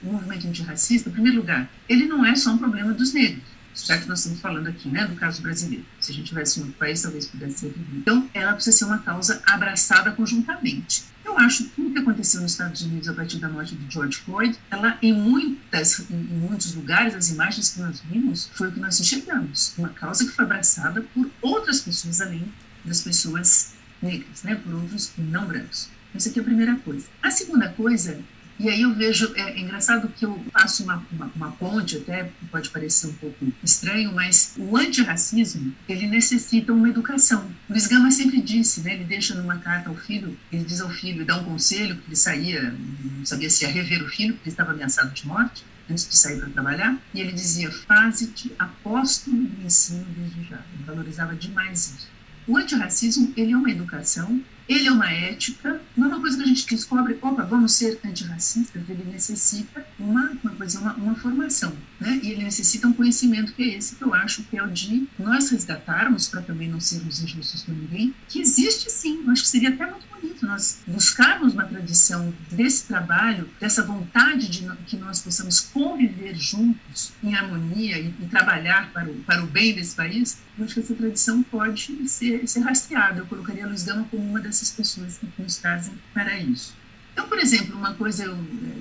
o 0.02 0.12
movimento 0.12 0.46
antirracista, 0.46 1.08
em 1.08 1.12
primeiro 1.12 1.38
lugar, 1.38 1.70
ele 1.88 2.06
não 2.06 2.24
é 2.24 2.34
só 2.34 2.50
um 2.50 2.58
problema 2.58 2.92
dos 2.92 3.12
negros, 3.12 3.44
já 3.74 3.98
que 3.98 4.08
nós 4.08 4.20
estamos 4.20 4.40
falando 4.40 4.66
aqui, 4.68 4.88
né, 4.88 5.06
do 5.06 5.14
caso 5.16 5.42
brasileiro. 5.42 5.84
Se 6.00 6.12
a 6.12 6.14
gente 6.14 6.26
tivesse 6.26 6.58
em 6.58 6.64
outro 6.64 6.78
país, 6.78 7.02
talvez 7.02 7.26
pudesse 7.26 7.60
ser. 7.60 7.74
Então, 7.94 8.28
ela 8.34 8.52
precisa 8.52 8.76
ser 8.76 8.84
uma 8.84 8.98
causa 8.98 9.42
abraçada 9.46 10.12
conjuntamente. 10.12 11.04
Eu 11.24 11.38
acho 11.38 11.64
que 11.64 11.70
tudo 11.70 11.92
que 11.92 11.98
aconteceu 11.98 12.40
nos 12.40 12.52
Estados 12.52 12.82
Unidos 12.82 13.08
a 13.08 13.14
partir 13.14 13.38
da 13.38 13.48
morte 13.48 13.74
de 13.74 13.92
George 13.92 14.18
Floyd, 14.18 14.58
ela 14.70 14.98
em 15.00 15.12
muitas, 15.12 16.10
em 16.10 16.16
muitos 16.16 16.74
lugares, 16.74 17.14
as 17.14 17.30
imagens 17.30 17.70
que 17.70 17.80
nós 17.80 18.02
vimos, 18.10 18.50
foi 18.54 18.68
o 18.68 18.72
que 18.72 18.80
nós 18.80 18.98
enxergamos. 19.00 19.74
Uma 19.78 19.88
causa 19.90 20.24
que 20.24 20.32
foi 20.32 20.44
abraçada 20.44 21.02
por 21.14 21.30
outras 21.40 21.80
pessoas 21.80 22.20
além 22.20 22.52
das 22.84 23.00
pessoas 23.00 23.74
negras, 24.02 24.42
né, 24.42 24.56
por 24.56 24.74
outros 24.74 25.12
não 25.16 25.46
brancos. 25.46 25.88
Essa 26.14 26.28
aqui 26.28 26.40
é 26.40 26.42
a 26.42 26.44
primeira 26.44 26.76
coisa. 26.76 27.06
A 27.22 27.30
segunda 27.30 27.68
coisa, 27.70 28.20
e 28.58 28.68
aí 28.68 28.82
eu 28.82 28.94
vejo, 28.94 29.32
é, 29.34 29.52
é 29.52 29.60
engraçado 29.60 30.08
que 30.08 30.24
eu 30.24 30.44
faço 30.52 30.84
uma, 30.84 31.04
uma, 31.12 31.30
uma, 31.34 31.52
ponte, 31.52 31.96
até 31.96 32.30
pode 32.50 32.70
parecer 32.70 33.08
um 33.08 33.12
pouco 33.14 33.52
estranho, 33.62 34.12
mas 34.14 34.54
o 34.56 34.76
antirracismo, 34.76 35.74
ele 35.88 36.06
necessita 36.06 36.72
uma 36.72 36.88
educação. 36.88 37.50
Luiz 37.68 37.86
Gama 37.86 38.10
sempre 38.10 38.40
disse, 38.40 38.82
né, 38.82 38.94
ele 38.94 39.04
deixa 39.04 39.34
numa 39.34 39.58
carta 39.58 39.88
ao 39.88 39.96
filho, 39.96 40.36
ele 40.52 40.64
diz 40.64 40.80
ao 40.80 40.90
filho, 40.90 41.24
dá 41.24 41.38
um 41.38 41.44
conselho, 41.44 41.96
que 41.96 42.08
ele 42.08 42.16
saía, 42.16 42.74
não 43.16 43.24
sabia 43.24 43.50
se 43.50 43.64
ia 43.64 43.70
rever 43.70 44.02
o 44.02 44.08
filho, 44.08 44.34
porque 44.34 44.48
ele 44.48 44.52
estava 44.52 44.72
ameaçado 44.72 45.12
de 45.12 45.26
morte, 45.26 45.64
antes 45.90 46.08
de 46.08 46.16
sair 46.16 46.38
para 46.38 46.50
trabalhar, 46.50 46.96
e 47.12 47.20
ele 47.20 47.32
dizia, 47.32 47.70
faze-te 47.70 48.52
apóstolo 48.58 49.36
do 49.36 49.66
ensino 49.66 50.06
desde 50.16 50.44
já. 50.48 50.60
Ele 50.74 50.84
valorizava 50.84 51.34
demais 51.34 51.94
isso. 51.96 52.08
O 52.46 52.56
antirracismo, 52.56 53.32
ele 53.36 53.52
é 53.52 53.56
uma 53.56 53.70
educação, 53.70 54.42
ele 54.72 54.88
é 54.88 54.92
uma 54.92 55.10
ética, 55.10 55.80
não 55.96 56.06
é 56.06 56.08
uma 56.08 56.20
coisa 56.20 56.36
que 56.36 56.42
a 56.42 56.46
gente 56.46 56.66
descobre, 56.66 57.18
opa, 57.20 57.42
vamos 57.44 57.72
ser 57.72 57.98
antirracistas, 58.04 58.82
ele 58.88 59.04
necessita 59.10 59.86
uma, 59.98 60.32
uma, 60.42 60.54
coisa, 60.54 60.80
uma, 60.80 60.94
uma 60.94 61.14
formação, 61.14 61.72
né? 62.00 62.20
E 62.22 62.30
ele 62.30 62.44
necessita 62.44 62.86
um 62.86 62.92
conhecimento 62.92 63.52
que 63.52 63.62
é 63.62 63.76
esse 63.76 63.96
que 63.96 64.02
eu 64.02 64.14
acho 64.14 64.42
que 64.44 64.56
é 64.56 64.62
o 64.62 64.68
de 64.68 65.08
nós 65.18 65.50
resgatarmos, 65.50 66.28
para 66.28 66.42
também 66.42 66.68
não 66.68 66.80
sermos 66.80 67.22
injustos 67.22 67.62
com 67.62 67.72
ninguém, 67.72 68.14
que 68.28 68.40
existe 68.40 68.90
sim, 68.90 69.22
eu 69.24 69.30
acho 69.30 69.42
que 69.42 69.48
seria 69.48 69.70
até 69.70 69.86
muito 69.86 70.06
bonito 70.08 70.46
nós 70.46 70.80
buscarmos 70.86 71.54
uma 71.54 71.64
tradição 71.64 72.32
desse 72.50 72.84
trabalho, 72.84 73.48
dessa 73.60 73.82
vontade 73.82 74.48
de 74.48 74.62
que 74.86 74.96
nós 74.96 75.20
possamos 75.20 75.60
conviver 75.60 76.34
juntos 76.34 77.12
em 77.22 77.34
harmonia 77.34 77.98
e, 77.98 78.14
e 78.20 78.26
trabalhar 78.28 78.90
para 78.92 79.08
o, 79.10 79.14
para 79.24 79.42
o 79.42 79.46
bem 79.46 79.74
desse 79.74 79.94
país, 79.94 80.38
eu 80.58 80.64
acho 80.64 80.74
que 80.74 80.80
essa 80.80 80.94
tradição 80.94 81.42
pode 81.44 82.08
ser, 82.08 82.46
ser 82.46 82.60
rastreada. 82.60 83.20
Eu 83.20 83.26
colocaria 83.26 83.64
a 83.64 83.68
Luiz 83.68 83.82
Gama 83.82 84.06
como 84.10 84.22
uma 84.22 84.40
dessas 84.40 84.70
pessoas 84.70 85.18
que 85.18 85.42
nos 85.42 85.56
trazem 85.56 85.94
para 86.12 86.38
isso. 86.38 86.74
Então, 87.12 87.28
por 87.28 87.38
exemplo, 87.38 87.76
uma 87.76 87.94
coisa, 87.94 88.24
eu, 88.24 88.36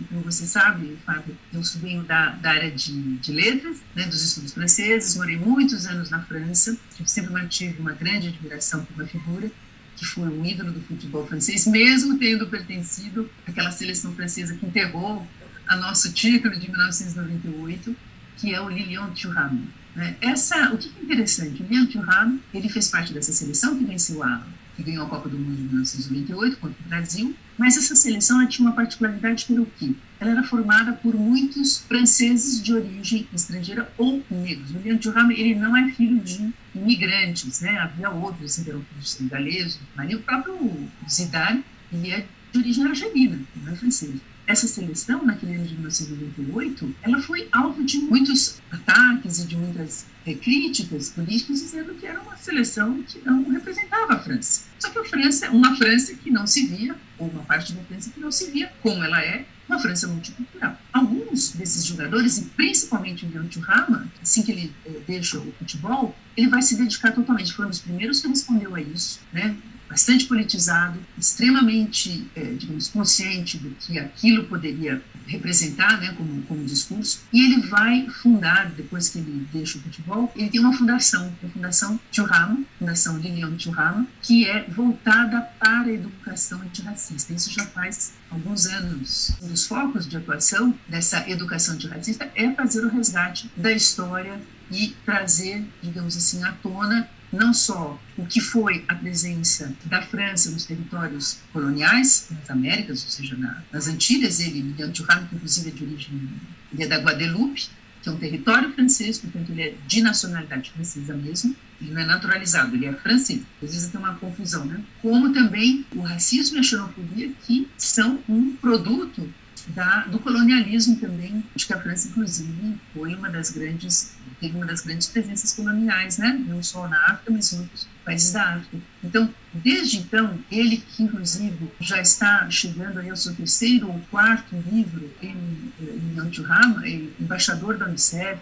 como 0.09 0.21
você 0.21 0.45
sabe, 0.45 0.97
Fábio, 1.05 1.37
eu 1.51 1.61
venho 1.81 2.03
da, 2.03 2.29
da 2.29 2.51
área 2.51 2.71
de, 2.71 3.17
de 3.17 3.31
letras, 3.31 3.77
né, 3.93 4.05
dos 4.05 4.23
estudos 4.23 4.53
franceses, 4.53 5.15
morei 5.17 5.37
muitos 5.37 5.85
anos 5.85 6.09
na 6.09 6.21
França, 6.23 6.77
sempre 7.05 7.31
mantive 7.31 7.79
uma 7.79 7.91
grande 7.91 8.29
admiração 8.29 8.85
por 8.85 8.95
uma 8.95 9.05
figura 9.05 9.51
que 9.97 10.05
foi 10.05 10.29
um 10.29 10.45
ídolo 10.45 10.71
do 10.71 10.81
futebol 10.81 11.27
francês, 11.27 11.67
mesmo 11.67 12.17
tendo 12.17 12.47
pertencido 12.47 13.29
àquela 13.45 13.71
seleção 13.71 14.15
francesa 14.15 14.55
que 14.55 14.65
enterrou 14.65 15.27
a 15.67 15.75
nosso 15.75 16.11
título 16.11 16.57
de 16.57 16.71
1998, 16.71 17.95
que 18.37 18.53
é 18.53 18.59
o 18.59 18.69
Lilian 18.69 19.11
Thuram. 19.11 19.61
Né? 19.95 20.15
Essa, 20.21 20.73
o 20.73 20.77
que 20.77 20.89
é 20.99 21.03
interessante, 21.03 21.61
o 21.61 21.65
Lilian 21.65 21.85
Thuram, 21.87 22.39
ele 22.53 22.69
fez 22.69 22.89
parte 22.89 23.13
dessa 23.13 23.33
seleção 23.33 23.77
que 23.77 23.83
venceu 23.83 24.23
a 24.23 24.45
que 24.75 24.83
ganhou 24.83 25.05
a 25.05 25.09
Copa 25.09 25.27
do 25.27 25.37
Mundo 25.37 25.59
em 25.59 25.63
1998 25.63 26.57
contra 26.57 26.77
o 26.79 26.89
Brasil, 26.89 27.35
mas 27.57 27.77
essa 27.77 27.95
seleção 27.95 28.45
tinha 28.47 28.67
uma 28.67 28.75
particularidade 28.75 29.45
pelo 29.45 29.65
quê? 29.77 29.93
Ela 30.19 30.31
era 30.31 30.43
formada 30.43 30.93
por 30.93 31.13
muitos 31.13 31.79
franceses 31.79 32.61
de 32.63 32.73
origem 32.73 33.27
estrangeira 33.33 33.91
ou 33.97 34.23
negros. 34.31 34.71
O 34.71 34.77
William 34.77 34.97
Thuram, 34.97 35.29
ele 35.31 35.55
não 35.55 35.75
é 35.75 35.91
filho 35.91 36.19
de 36.19 36.53
imigrantes, 36.73 37.59
né? 37.61 37.77
Havia 37.79 38.09
outros 38.09 38.55
que 38.55 38.69
eram 38.69 38.81
filhos 38.81 39.11
senegaleses, 39.11 39.79
mas 39.95 40.13
o 40.13 40.19
próprio 40.19 40.87
Zidane, 41.09 41.63
ele 41.91 42.11
é 42.11 42.25
de 42.51 42.59
origem 42.59 42.85
argelina, 42.85 43.39
não 43.55 43.73
é 43.73 43.75
francês 43.75 44.15
essa 44.47 44.67
seleção, 44.67 45.25
naquele 45.25 45.55
ano 45.55 45.65
de 45.65 45.73
1998, 45.75 46.95
ela 47.01 47.21
foi 47.21 47.47
alvo 47.51 47.83
de 47.83 47.99
muitos 47.99 48.61
ataques 48.71 49.39
e 49.39 49.47
de 49.47 49.55
muitas 49.55 50.05
é, 50.25 50.33
críticas 50.33 51.09
políticas, 51.09 51.59
dizendo 51.59 51.93
que 51.95 52.05
era 52.05 52.19
uma 52.21 52.35
seleção 52.37 53.01
que 53.03 53.21
não 53.23 53.49
representava 53.49 54.13
a 54.13 54.19
França. 54.19 54.63
Só 54.79 54.89
que 54.89 54.99
a 54.99 55.05
França, 55.05 55.49
uma 55.51 55.75
França 55.77 56.13
que 56.15 56.29
não 56.29 56.45
se 56.45 56.67
via, 56.67 56.95
ou 57.17 57.27
uma 57.27 57.43
parte 57.43 57.73
da 57.73 57.83
França 57.83 58.09
que 58.09 58.19
não 58.19 58.31
se 58.31 58.51
via 58.51 58.71
como 58.81 59.03
ela 59.03 59.21
é, 59.21 59.45
uma 59.67 59.79
França 59.79 60.07
multicultural. 60.07 60.77
Alguns 60.91 61.53
desses 61.53 61.85
jogadores, 61.85 62.37
e 62.37 62.45
principalmente 62.45 63.25
o 63.25 63.29
Leon 63.29 63.47
Thuram, 63.47 64.05
assim 64.21 64.43
que 64.43 64.51
ele 64.51 64.73
é, 64.85 64.89
deixa 65.07 65.39
o 65.39 65.51
futebol, 65.53 66.15
ele 66.35 66.47
vai 66.47 66.61
se 66.61 66.75
dedicar 66.75 67.11
totalmente. 67.11 67.53
Foi 67.53 67.65
um 67.65 67.69
dos 67.69 67.79
primeiros 67.79 68.19
que 68.21 68.27
respondeu 68.27 68.75
a 68.75 68.81
isso, 68.81 69.21
né? 69.31 69.55
Bastante 69.91 70.25
politizado, 70.25 70.97
extremamente, 71.17 72.25
é, 72.33 72.43
digamos, 72.53 72.87
consciente 72.87 73.57
do 73.57 73.71
que 73.71 73.99
aquilo 73.99 74.45
poderia 74.45 75.03
representar 75.27 75.99
né, 75.99 76.13
como, 76.17 76.41
como 76.43 76.63
discurso. 76.63 77.23
E 77.33 77.43
ele 77.43 77.67
vai 77.67 78.07
fundar, 78.07 78.71
depois 78.71 79.09
que 79.09 79.19
ele 79.19 79.45
deixa 79.51 79.77
o 79.77 79.81
futebol, 79.81 80.31
ele 80.33 80.49
tem 80.49 80.61
uma 80.61 80.71
fundação, 80.71 81.35
a 81.43 81.47
Fundação 81.49 81.99
Churrama, 82.09 82.63
Fundação 82.79 83.17
Lilian 83.17 83.59
Churrama, 83.59 84.07
que 84.21 84.47
é 84.47 84.63
voltada 84.69 85.41
para 85.59 85.89
a 85.89 85.91
educação 85.91 86.61
antirracista. 86.61 87.33
Isso 87.33 87.51
já 87.51 87.65
faz 87.65 88.13
alguns 88.29 88.67
anos. 88.67 89.33
Um 89.41 89.49
dos 89.49 89.67
focos 89.67 90.07
de 90.07 90.15
atuação 90.15 90.73
dessa 90.87 91.29
educação 91.29 91.75
antirracista 91.75 92.31
é 92.33 92.49
fazer 92.53 92.85
o 92.85 92.89
resgate 92.89 93.51
da 93.57 93.73
história 93.73 94.39
e 94.71 94.95
trazer, 95.05 95.65
digamos 95.83 96.15
assim, 96.15 96.41
à 96.45 96.53
tona 96.53 97.09
não 97.31 97.53
só 97.53 97.99
o 98.17 98.25
que 98.25 98.41
foi 98.41 98.83
a 98.87 98.95
presença 98.95 99.73
da 99.85 100.01
França 100.01 100.51
nos 100.51 100.65
territórios 100.65 101.39
coloniais, 101.53 102.27
nas 102.31 102.49
Américas, 102.49 103.03
ou 103.03 103.09
seja, 103.09 103.37
na, 103.37 103.63
nas 103.71 103.87
Antilhas, 103.87 104.39
ele, 104.39 104.73
Turrano, 104.93 105.27
que 105.27 105.35
inclusive 105.35 105.69
é 105.69 105.71
de 105.71 105.83
origem, 105.83 106.29
ele 106.73 106.83
é 106.83 106.87
da 106.87 106.97
Guadeloupe, 106.97 107.69
que 108.01 108.09
é 108.09 108.11
um 108.11 108.17
território 108.17 108.73
francês, 108.73 109.19
portanto 109.19 109.51
ele 109.51 109.61
é 109.61 109.75
de 109.87 110.01
nacionalidade 110.01 110.71
francesa 110.71 111.13
mesmo, 111.15 111.55
ele 111.79 111.91
não 111.91 112.01
é 112.01 112.05
naturalizado, 112.05 112.75
ele 112.75 112.85
é 112.85 112.93
francês. 112.93 113.41
Às 113.61 113.73
vezes 113.73 113.89
tem 113.89 113.99
uma 113.99 114.15
confusão, 114.15 114.65
né? 114.65 114.81
Como 115.01 115.31
também 115.33 115.85
o 115.95 116.01
racismo 116.01 116.57
e 116.57 116.59
a 116.59 116.63
xenofobia, 116.63 117.31
que 117.45 117.67
são 117.77 118.19
um 118.27 118.55
produto 118.55 119.31
da, 119.69 120.05
do 120.05 120.19
colonialismo 120.19 120.97
também, 120.97 121.43
de 121.55 121.65
que 121.65 121.73
a 121.73 121.79
França, 121.79 122.07
inclusive, 122.07 122.77
foi 122.93 123.15
uma 123.15 123.29
das 123.29 123.51
grandes 123.51 124.15
teve 124.41 124.57
uma 124.57 124.65
das 124.65 124.81
grandes 124.81 125.07
presenças 125.07 125.53
coloniais, 125.53 126.17
né? 126.17 126.43
não 126.47 126.63
só 126.63 126.87
na 126.87 126.97
África, 127.05 127.31
mas 127.31 127.53
em 127.53 127.59
outros 127.59 127.87
países 128.03 128.33
da 128.33 128.55
África. 128.55 128.77
Então, 129.03 129.31
desde 129.53 129.99
então, 129.99 130.39
ele 130.51 130.77
que 130.77 131.03
inclusive 131.03 131.71
já 131.79 132.01
está 132.01 132.49
chegando 132.49 132.99
aí 132.99 133.11
ao 133.11 133.15
seu 133.15 133.35
terceiro 133.35 133.87
ou 133.87 134.01
quarto 134.09 134.55
livro 134.71 135.13
em, 135.21 135.71
em 135.79 136.19
Antihama, 136.19 136.87
embaixador 136.87 137.77
da 137.77 137.85
Unicef, 137.85 138.39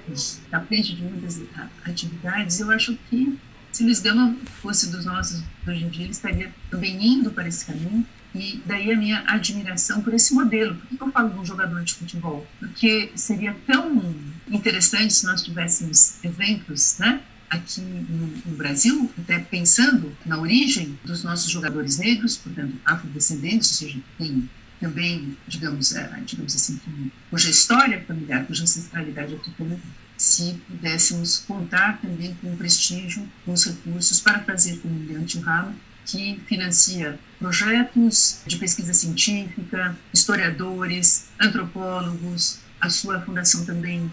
à 0.52 0.62
frente 0.62 0.96
de 0.96 1.04
muitas 1.04 1.42
atividades, 1.84 2.62
eu 2.62 2.72
acho 2.72 2.98
que 3.10 3.38
se 3.72 3.84
Luiz 3.84 4.00
Gama 4.00 4.36
fosse 4.62 4.90
dos 4.90 5.06
nossos 5.06 5.44
hoje 5.68 5.84
em 5.84 5.90
dia, 5.90 6.04
ele 6.06 6.12
estaria 6.12 6.52
também 6.72 7.06
indo 7.06 7.30
para 7.30 7.48
esse 7.48 7.66
caminho. 7.66 8.06
E 8.34 8.62
daí 8.66 8.92
a 8.92 8.98
minha 8.98 9.24
admiração 9.28 10.02
por 10.02 10.14
esse 10.14 10.34
modelo. 10.34 10.76
Por 10.76 10.98
que 10.98 11.04
eu 11.04 11.12
falo 11.12 11.30
de 11.30 11.40
um 11.40 11.46
jogador 11.46 11.84
de 11.84 11.96
futebol? 11.96 12.46
Porque 12.60 13.12
seria 13.16 13.56
tão 13.66 14.16
interessante 14.48 15.14
se 15.14 15.26
nós 15.26 15.42
tivéssemos 15.42 16.24
exemplos, 16.24 16.98
né? 17.00 17.22
Aqui 17.50 17.82
no, 17.82 18.28
no, 18.46 18.56
Brasil, 18.56 19.12
até 19.18 19.40
pensando 19.40 20.16
na 20.24 20.38
origem 20.40 21.00
dos 21.04 21.24
nossos 21.24 21.50
jogadores 21.50 21.98
negros, 21.98 22.38
portanto, 22.38 22.76
afrodescendentes, 22.86 23.72
ou 23.72 23.88
seja, 23.88 24.00
tem 24.20 24.48
também, 24.80 25.36
digamos, 25.48 25.94
é, 25.96 26.22
digamos 26.26 26.56
assim, 26.56 26.80
cuja 27.30 27.50
história 27.50 28.02
familiar, 28.08 28.46
cuja 28.46 28.64
ancestralidade 28.64 29.36
africana, 29.36 29.80
se 30.16 30.54
pudéssemos 30.68 31.40
contar 31.40 32.00
também 32.02 32.36
com 32.36 32.54
o 32.54 32.58
prestígio, 32.58 33.28
com 33.46 33.54
os 33.54 33.66
recursos 33.66 34.20
para 34.20 34.40
fazer 34.44 34.78
como 34.78 34.94
o 34.94 35.06
Leandro 35.06 35.40
Ramo, 35.42 35.76
que 36.06 36.40
financia 36.46 37.20
projetos 37.40 38.42
de 38.46 38.58
pesquisa 38.58 38.94
científica, 38.94 39.98
historiadores, 40.14 41.30
antropólogos. 41.40 42.60
A 42.80 42.90
sua 42.90 43.20
fundação 43.22 43.66
também 43.66 44.10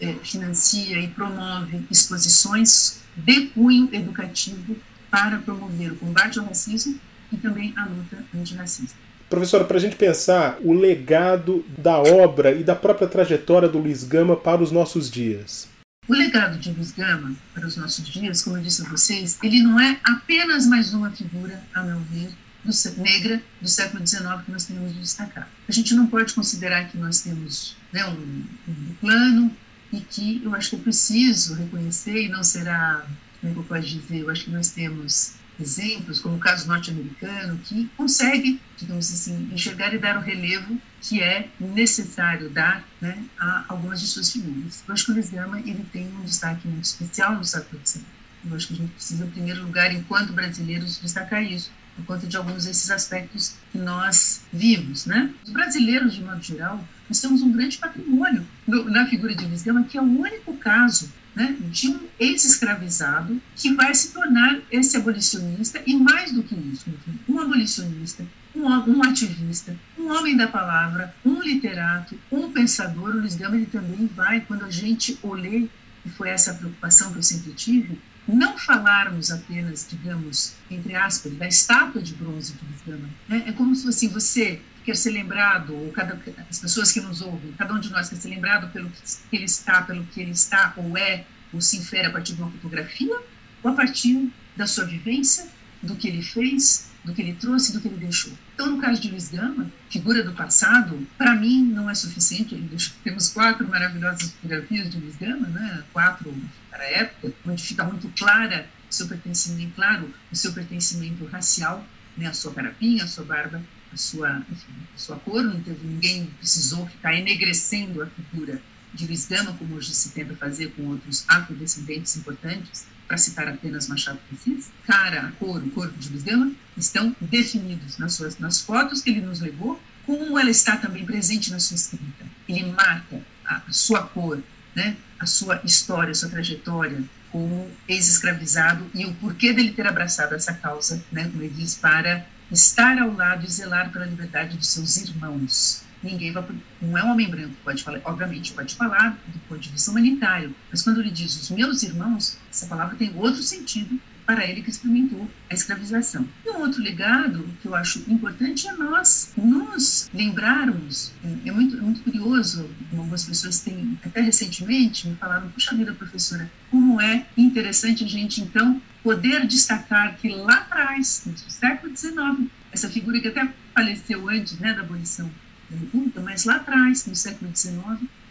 é, 0.00 0.14
financia 0.22 0.98
e 0.98 1.08
promove 1.08 1.82
exposições 1.90 3.00
de 3.16 3.46
cunho 3.48 3.88
educativo 3.92 4.76
para 5.10 5.38
promover 5.38 5.92
o 5.92 5.96
combate 5.96 6.38
ao 6.38 6.46
racismo 6.46 6.98
e 7.32 7.36
também 7.36 7.72
a 7.76 7.84
luta 7.84 8.24
antirracista. 8.34 8.96
Professora, 9.28 9.64
para 9.64 9.76
a 9.76 9.80
gente 9.80 9.96
pensar 9.96 10.58
o 10.62 10.72
legado 10.72 11.64
da 11.78 11.98
obra 11.98 12.52
e 12.52 12.64
da 12.64 12.74
própria 12.74 13.06
trajetória 13.06 13.68
do 13.68 13.78
Luiz 13.78 14.02
Gama 14.02 14.36
para 14.36 14.62
os 14.62 14.72
nossos 14.72 15.08
dias. 15.10 15.68
O 16.08 16.12
legado 16.12 16.58
de 16.58 16.72
Luiz 16.72 16.90
Gama 16.90 17.36
para 17.54 17.66
os 17.66 17.76
nossos 17.76 18.08
dias, 18.08 18.42
como 18.42 18.56
eu 18.56 18.62
disse 18.62 18.84
a 18.84 18.88
vocês, 18.88 19.38
ele 19.42 19.62
não 19.62 19.78
é 19.78 20.00
apenas 20.02 20.66
mais 20.66 20.92
uma 20.92 21.10
figura, 21.12 21.62
a 21.72 21.82
meu 21.82 22.00
ver, 22.00 22.30
do, 22.64 23.02
negra 23.02 23.42
do 23.60 23.68
século 23.68 24.06
XIX 24.06 24.42
que 24.44 24.52
nós 24.52 24.64
temos 24.64 24.92
de 24.92 25.00
destacar. 25.00 25.48
A 25.68 25.72
gente 25.72 25.94
não 25.94 26.06
pode 26.06 26.34
considerar 26.34 26.88
que 26.88 26.98
nós 26.98 27.20
temos 27.20 27.76
né, 27.92 28.04
um, 28.06 28.44
um 28.68 28.94
plano 29.00 29.56
e 29.92 30.00
que 30.00 30.42
eu 30.44 30.54
acho 30.54 30.70
que 30.70 30.76
é 30.76 30.78
preciso 30.78 31.54
reconhecer 31.54 32.24
e 32.24 32.28
não 32.28 32.42
será, 32.42 33.06
como 33.40 33.54
é 33.54 33.56
eu 33.56 33.62
posso 33.64 33.88
dizer, 33.88 34.18
eu 34.18 34.30
acho 34.30 34.44
que 34.44 34.50
nós 34.50 34.70
temos 34.70 35.40
exemplos, 35.60 36.20
como 36.20 36.36
o 36.36 36.38
caso 36.38 36.66
norte-americano, 36.66 37.58
que 37.58 37.90
consegue, 37.96 38.60
digamos 38.78 39.12
assim, 39.12 39.50
enxergar 39.52 39.92
e 39.92 39.98
dar 39.98 40.16
o 40.16 40.20
relevo 40.20 40.80
que 41.02 41.22
é 41.22 41.48
necessário 41.58 42.50
dar 42.50 42.84
né, 43.00 43.22
a 43.38 43.64
algumas 43.68 44.00
de 44.00 44.06
suas 44.06 44.30
figuras. 44.30 44.82
Eu 44.86 44.94
acho 44.94 45.04
que 45.04 45.10
o 45.10 45.14
Luiz 45.14 45.30
Gama 45.30 45.60
ele 45.60 45.84
tem 45.92 46.06
um 46.16 46.22
destaque 46.22 46.66
muito 46.66 46.84
especial 46.84 47.34
no 47.34 47.44
século 47.44 47.80
XIX. 47.84 48.04
Eu 48.44 48.56
acho 48.56 48.68
que 48.68 48.74
a 48.74 48.76
gente 48.76 48.92
precisa, 48.92 49.24
em 49.24 49.30
primeiro 49.30 49.62
lugar, 49.62 49.92
enquanto 49.92 50.32
brasileiros, 50.32 50.98
destacar 50.98 51.42
isso, 51.42 51.70
por 51.96 52.04
conta 52.04 52.26
de 52.26 52.36
alguns 52.36 52.64
desses 52.64 52.90
aspectos 52.90 53.54
que 53.72 53.78
nós 53.78 54.42
vimos. 54.52 55.06
Né? 55.06 55.32
Os 55.44 55.50
brasileiros, 55.50 56.14
de 56.14 56.22
modo 56.22 56.42
geral, 56.42 56.82
nós 57.08 57.20
temos 57.20 57.42
um 57.42 57.52
grande 57.52 57.78
patrimônio 57.78 58.46
na 58.66 59.06
figura 59.06 59.34
de 59.34 59.44
Luiz 59.44 59.62
Gama, 59.62 59.84
que 59.84 59.98
é 59.98 60.00
o 60.00 60.04
único 60.04 60.56
caso 60.56 61.10
né, 61.34 61.56
de 61.70 61.88
um 61.88 62.00
ex-escravizado 62.18 63.40
que 63.54 63.74
vai 63.74 63.94
se 63.94 64.12
tornar 64.12 64.60
esse 64.70 64.96
abolicionista 64.96 65.82
e 65.86 65.96
mais 65.96 66.32
do 66.32 66.42
que 66.42 66.54
isso, 66.54 66.86
um 67.28 67.38
abolicionista, 67.38 68.24
um, 68.54 68.66
um, 68.66 69.04
ativista, 69.04 69.76
um 69.98 70.10
homem 70.10 70.36
da 70.36 70.46
palavra, 70.48 71.14
um 71.24 71.40
literato, 71.40 72.18
um 72.30 72.50
pensador. 72.50 73.10
O 73.10 73.20
Luiz 73.20 73.36
Gama 73.36 73.56
ele 73.56 73.66
também 73.66 74.08
vai, 74.14 74.40
quando 74.40 74.64
a 74.64 74.70
gente 74.70 75.18
o 75.22 75.34
lê, 75.34 75.68
e 76.04 76.08
foi 76.08 76.30
essa 76.30 76.54
preocupação 76.54 77.12
que 77.12 77.18
eu 77.18 77.22
sempre 77.22 77.52
tive, 77.52 77.98
não 78.28 78.56
falarmos 78.58 79.30
apenas, 79.30 79.86
digamos, 79.88 80.54
entre 80.70 80.94
aspas, 80.94 81.32
da 81.34 81.46
estátua 81.46 82.02
de 82.02 82.14
bronze 82.14 82.52
de 82.52 82.64
Luiz 82.64 82.82
Gama. 82.86 83.10
Né? 83.28 83.44
É 83.46 83.52
como 83.52 83.74
se 83.74 83.88
assim, 83.88 84.08
você 84.08 84.60
quer 84.84 84.96
ser 84.96 85.10
lembrado, 85.10 85.74
ou 85.74 85.90
cada, 85.92 86.20
as 86.48 86.58
pessoas 86.58 86.92
que 86.92 87.00
nos 87.00 87.20
ouvem, 87.20 87.52
cada 87.52 87.72
um 87.74 87.80
de 87.80 87.90
nós 87.90 88.08
quer 88.08 88.16
ser 88.16 88.28
lembrado 88.28 88.72
pelo 88.72 88.90
que 88.90 89.36
ele 89.36 89.44
está, 89.44 89.82
pelo 89.82 90.04
que 90.06 90.20
ele 90.20 90.30
está 90.30 90.72
ou 90.76 90.96
é, 90.96 91.24
ou 91.52 91.60
se 91.60 91.76
infere 91.76 92.06
a 92.06 92.10
partir 92.10 92.34
de 92.34 92.42
uma 92.42 92.50
fotografia, 92.50 93.20
ou 93.62 93.70
a 93.70 93.74
partir 93.74 94.30
da 94.56 94.66
sua 94.66 94.84
vivência, 94.84 95.46
do 95.82 95.96
que 95.96 96.08
ele 96.08 96.22
fez, 96.22 96.89
do 97.04 97.14
que 97.14 97.22
ele 97.22 97.34
trouxe, 97.34 97.72
do 97.72 97.80
que 97.80 97.88
ele 97.88 97.96
deixou. 97.96 98.32
Então, 98.54 98.70
no 98.70 98.80
caso 98.80 99.00
de 99.00 99.10
Luiz 99.10 99.30
Gama, 99.30 99.70
figura 99.88 100.22
do 100.22 100.32
passado, 100.32 101.06
para 101.16 101.34
mim 101.34 101.62
não 101.62 101.88
é 101.88 101.94
suficiente. 101.94 102.60
Temos 103.02 103.28
quatro 103.30 103.66
maravilhosas 103.68 104.30
fotografias 104.32 104.90
de 104.90 104.98
Luiz 104.98 105.16
Gama, 105.16 105.48
né? 105.48 105.82
quatro 105.92 106.34
para 106.70 106.82
a 106.82 106.90
época, 106.90 107.32
onde 107.46 107.62
fica 107.62 107.84
muito 107.84 108.08
clara 108.10 108.68
o 108.88 108.94
seu 108.94 109.06
pertencimento, 109.06 109.72
claro, 109.74 110.12
o 110.30 110.36
seu 110.36 110.52
pertencimento 110.52 111.24
racial, 111.26 111.86
né? 112.16 112.26
a 112.26 112.32
sua 112.32 112.52
carapinha, 112.52 113.04
a 113.04 113.08
sua 113.08 113.24
barba, 113.24 113.62
a 113.92 113.96
sua, 113.96 114.44
enfim, 114.50 114.72
a 114.94 114.98
sua 114.98 115.16
cor, 115.16 115.42
não 115.42 115.60
teve, 115.60 115.86
ninguém 115.86 116.26
precisou 116.38 116.86
ficar 116.86 117.14
enegrecendo 117.14 118.02
a 118.02 118.06
figura 118.06 118.60
de 118.92 119.06
Luiz 119.06 119.26
Gama, 119.26 119.52
como 119.54 119.76
hoje 119.76 119.94
se 119.94 120.10
tenta 120.10 120.34
fazer 120.34 120.72
com 120.72 120.82
outros 120.88 121.24
afrodescendentes 121.28 122.16
importantes, 122.16 122.86
para 123.10 123.18
citar 123.18 123.48
apenas 123.48 123.88
Machado 123.88 124.20
de 124.30 124.36
Assis, 124.36 124.70
cara, 124.86 125.22
a 125.22 125.32
cor, 125.32 125.60
o 125.60 125.70
corpo 125.70 125.98
de 125.98 126.10
Luiz 126.10 126.22
Gama, 126.22 126.52
estão 126.76 127.14
definidos 127.20 127.98
nas, 127.98 128.14
suas, 128.14 128.38
nas 128.38 128.60
fotos 128.60 129.02
que 129.02 129.10
ele 129.10 129.20
nos 129.20 129.40
levou, 129.40 129.82
como 130.06 130.38
ela 130.38 130.48
está 130.48 130.76
também 130.76 131.04
presente 131.04 131.50
na 131.50 131.58
sua 131.58 131.74
escrita. 131.74 132.24
Ele 132.48 132.70
marca 132.70 133.20
a, 133.44 133.62
a 133.66 133.72
sua 133.72 134.04
cor, 134.04 134.40
né, 134.76 134.96
a 135.18 135.26
sua 135.26 135.60
história, 135.64 136.12
a 136.12 136.14
sua 136.14 136.28
trajetória 136.28 137.02
como 137.32 137.68
ex-escravizado 137.88 138.88
e 138.94 139.04
o 139.04 139.14
porquê 139.14 139.52
dele 139.52 139.72
ter 139.72 139.88
abraçado 139.88 140.36
essa 140.36 140.54
causa, 140.54 141.04
né, 141.10 141.24
como 141.24 141.42
ele 141.42 141.52
diz, 141.52 141.74
para 141.74 142.24
estar 142.48 142.96
ao 142.96 143.12
lado 143.12 143.44
e 143.44 143.50
zelar 143.50 143.90
pela 143.90 144.06
liberdade 144.06 144.56
dos 144.56 144.68
seus 144.68 144.96
irmãos. 144.98 145.82
Ninguém 146.02 146.32
vai, 146.32 146.44
não 146.80 146.96
é 146.96 147.04
um 147.04 147.10
homem 147.10 147.28
branco, 147.28 147.54
pode 147.62 147.82
falar, 147.82 148.00
obviamente 148.04 148.52
pode 148.52 148.74
falar 148.74 149.18
do 149.26 149.38
ponto 149.40 149.60
de 149.60 149.68
vista 149.68 149.90
humanitário, 149.90 150.54
mas 150.70 150.82
quando 150.82 151.00
ele 151.00 151.10
diz 151.10 151.36
os 151.36 151.50
meus 151.50 151.82
irmãos, 151.82 152.38
essa 152.50 152.66
palavra 152.66 152.96
tem 152.96 153.12
outro 153.16 153.42
sentido 153.42 154.00
para 154.24 154.46
ele 154.46 154.62
que 154.62 154.70
experimentou 154.70 155.28
a 155.50 155.54
escravização. 155.54 156.26
E 156.46 156.50
um 156.50 156.60
outro 156.60 156.80
legado 156.80 157.44
que 157.60 157.66
eu 157.66 157.74
acho 157.74 157.98
importante 158.08 158.68
é 158.68 158.72
nós 158.72 159.32
nos 159.36 160.08
lembrarmos. 160.14 161.12
É, 161.24 161.48
é 161.48 161.52
muito, 161.52 161.76
é 161.76 161.80
muito 161.80 162.02
curioso, 162.02 162.70
algumas 162.92 163.24
pessoas 163.24 163.60
têm, 163.60 163.98
até 164.04 164.20
recentemente, 164.20 165.08
me 165.08 165.16
falaram: 165.16 165.48
puxa 165.50 165.74
vida, 165.74 165.92
professora, 165.92 166.50
como 166.70 167.00
é 167.00 167.26
interessante 167.36 168.04
a 168.04 168.08
gente 168.08 168.40
então 168.40 168.80
poder 169.02 169.46
destacar 169.46 170.16
que 170.16 170.28
lá 170.28 170.54
atrás, 170.54 171.24
no 171.26 171.36
século 171.36 171.96
XIX, 171.96 172.48
essa 172.70 172.88
figura 172.88 173.20
que 173.20 173.28
até 173.28 173.52
faleceu 173.74 174.28
antes 174.28 174.58
né, 174.60 174.72
da 174.74 174.82
abolição 174.82 175.28
República, 175.76 176.20
mas 176.20 176.44
lá 176.44 176.56
atrás, 176.56 177.06
no 177.06 177.14
século 177.14 177.54
XIX, 177.54 177.78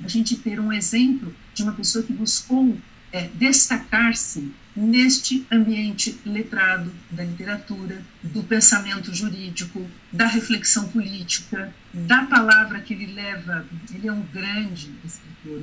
a 0.04 0.08
gente 0.08 0.36
ter 0.36 0.60
um 0.60 0.72
exemplo 0.72 1.34
de 1.54 1.64
uma 1.64 1.74
pessoa 1.74 2.04
que 2.04 2.14
buscou 2.14 2.78
é, 3.12 3.28
destacar-se 3.34 4.52
neste 4.76 5.46
ambiente 5.52 6.20
letrado 6.26 6.94
da 7.12 7.24
literatura, 7.24 8.02
do 8.24 8.44
pensamento 8.44 9.14
jurídico, 9.14 9.90
da 10.12 10.28
reflexão 10.28 10.88
política, 10.90 11.74
da 11.94 12.24
palavra 12.26 12.80
que 12.80 12.94
ele 12.94 13.08
leva. 13.08 13.66
Ele 13.94 14.08
é 14.08 14.12
um 14.12 14.22
grande 14.22 14.94
escritor. 15.04 15.62